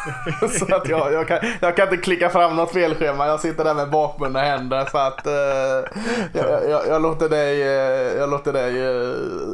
[0.59, 3.27] så att jag, jag, kan, jag kan inte klicka fram något felschema.
[3.27, 4.85] Jag sitter där med bakbundna händer.
[4.91, 5.33] Så att uh,
[6.33, 8.73] jag, jag, jag, låter dig, uh, jag låter dig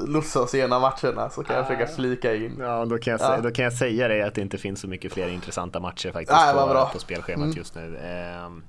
[0.06, 2.56] lossa oss igenom matcherna så kan jag försöka flika in.
[2.58, 3.40] Ja, då kan, jag, ja.
[3.42, 6.40] då kan jag säga dig att det inte finns så mycket fler intressanta matcher faktiskt
[6.40, 7.56] Nej, på, på spelschemat mm.
[7.56, 7.98] just nu.
[8.46, 8.62] Um,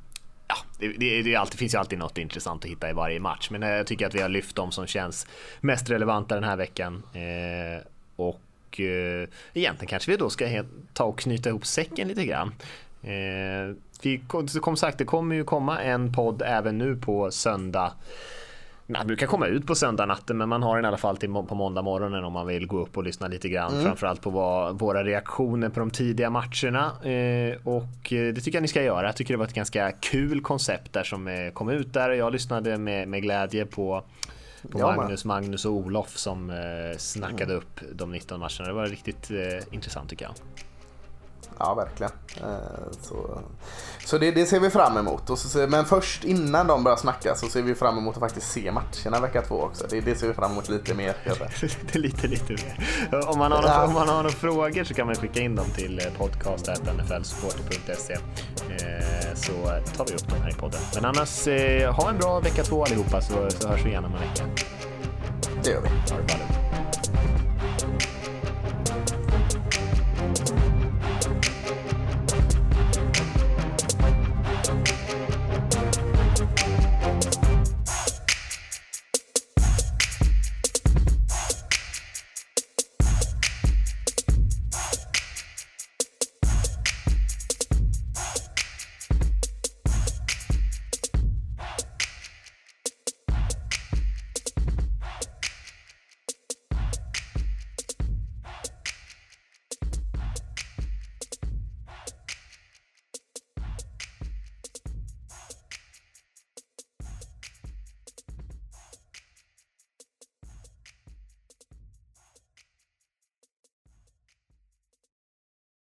[0.50, 3.50] ja, det, det, det, alltid, finns ju alltid något intressant att hitta i varje match,
[3.52, 5.28] men eh, jag tycker att vi har lyft de som känns
[5.60, 7.04] mest relevanta den här veckan.
[7.14, 7.84] Eh,
[8.16, 12.54] och eh, egentligen kanske vi då ska ta och knyta ihop säcken lite grann.
[13.02, 17.94] Eh, vi, som sagt, det kommer ju komma en podd även nu på söndag.
[18.90, 21.30] Det brukar komma ut på söndag natten men man har den i alla fall till
[21.30, 23.74] på måndag morgonen om man vill gå upp och lyssna lite grann.
[23.74, 23.86] Mm.
[23.86, 26.86] Framförallt på vad, våra reaktioner på de tidiga matcherna.
[27.04, 29.06] Eh, och eh, det tycker jag ni ska göra.
[29.06, 32.10] Jag tycker det var ett ganska kul koncept där som eh, kom ut där.
[32.10, 34.04] Jag lyssnade med, med glädje på
[34.72, 37.58] på ja, Magnus, Magnus och Olof som eh, snackade mm.
[37.58, 38.68] upp de 19 matcherna.
[38.68, 40.34] Det var riktigt eh, intressant tycker jag.
[41.60, 42.12] Ja, verkligen.
[42.38, 43.42] Eh, så,
[44.06, 45.40] så det, det, ser vi fram emot.
[45.40, 48.72] Så, men först innan de börjar snacka så ser vi fram emot att faktiskt se
[48.72, 49.88] matcherna vecka två också.
[49.90, 51.16] Det, det ser vi fram emot lite mer.
[51.98, 52.88] lite, lite mer.
[53.30, 55.70] Om man, har några, om man har några frågor så kan man skicka in dem
[55.76, 58.20] till eh, podcast.nflsupporter.se eh,
[59.36, 59.52] så
[59.98, 60.82] tar vi upp dem här i podden.
[60.96, 61.46] Men annars,
[61.98, 64.44] ha en bra vecka två allihopa så, så hörs vi igen om en vecka.
[65.64, 65.90] Det gör vi.
[65.90, 66.69] Ha det bra.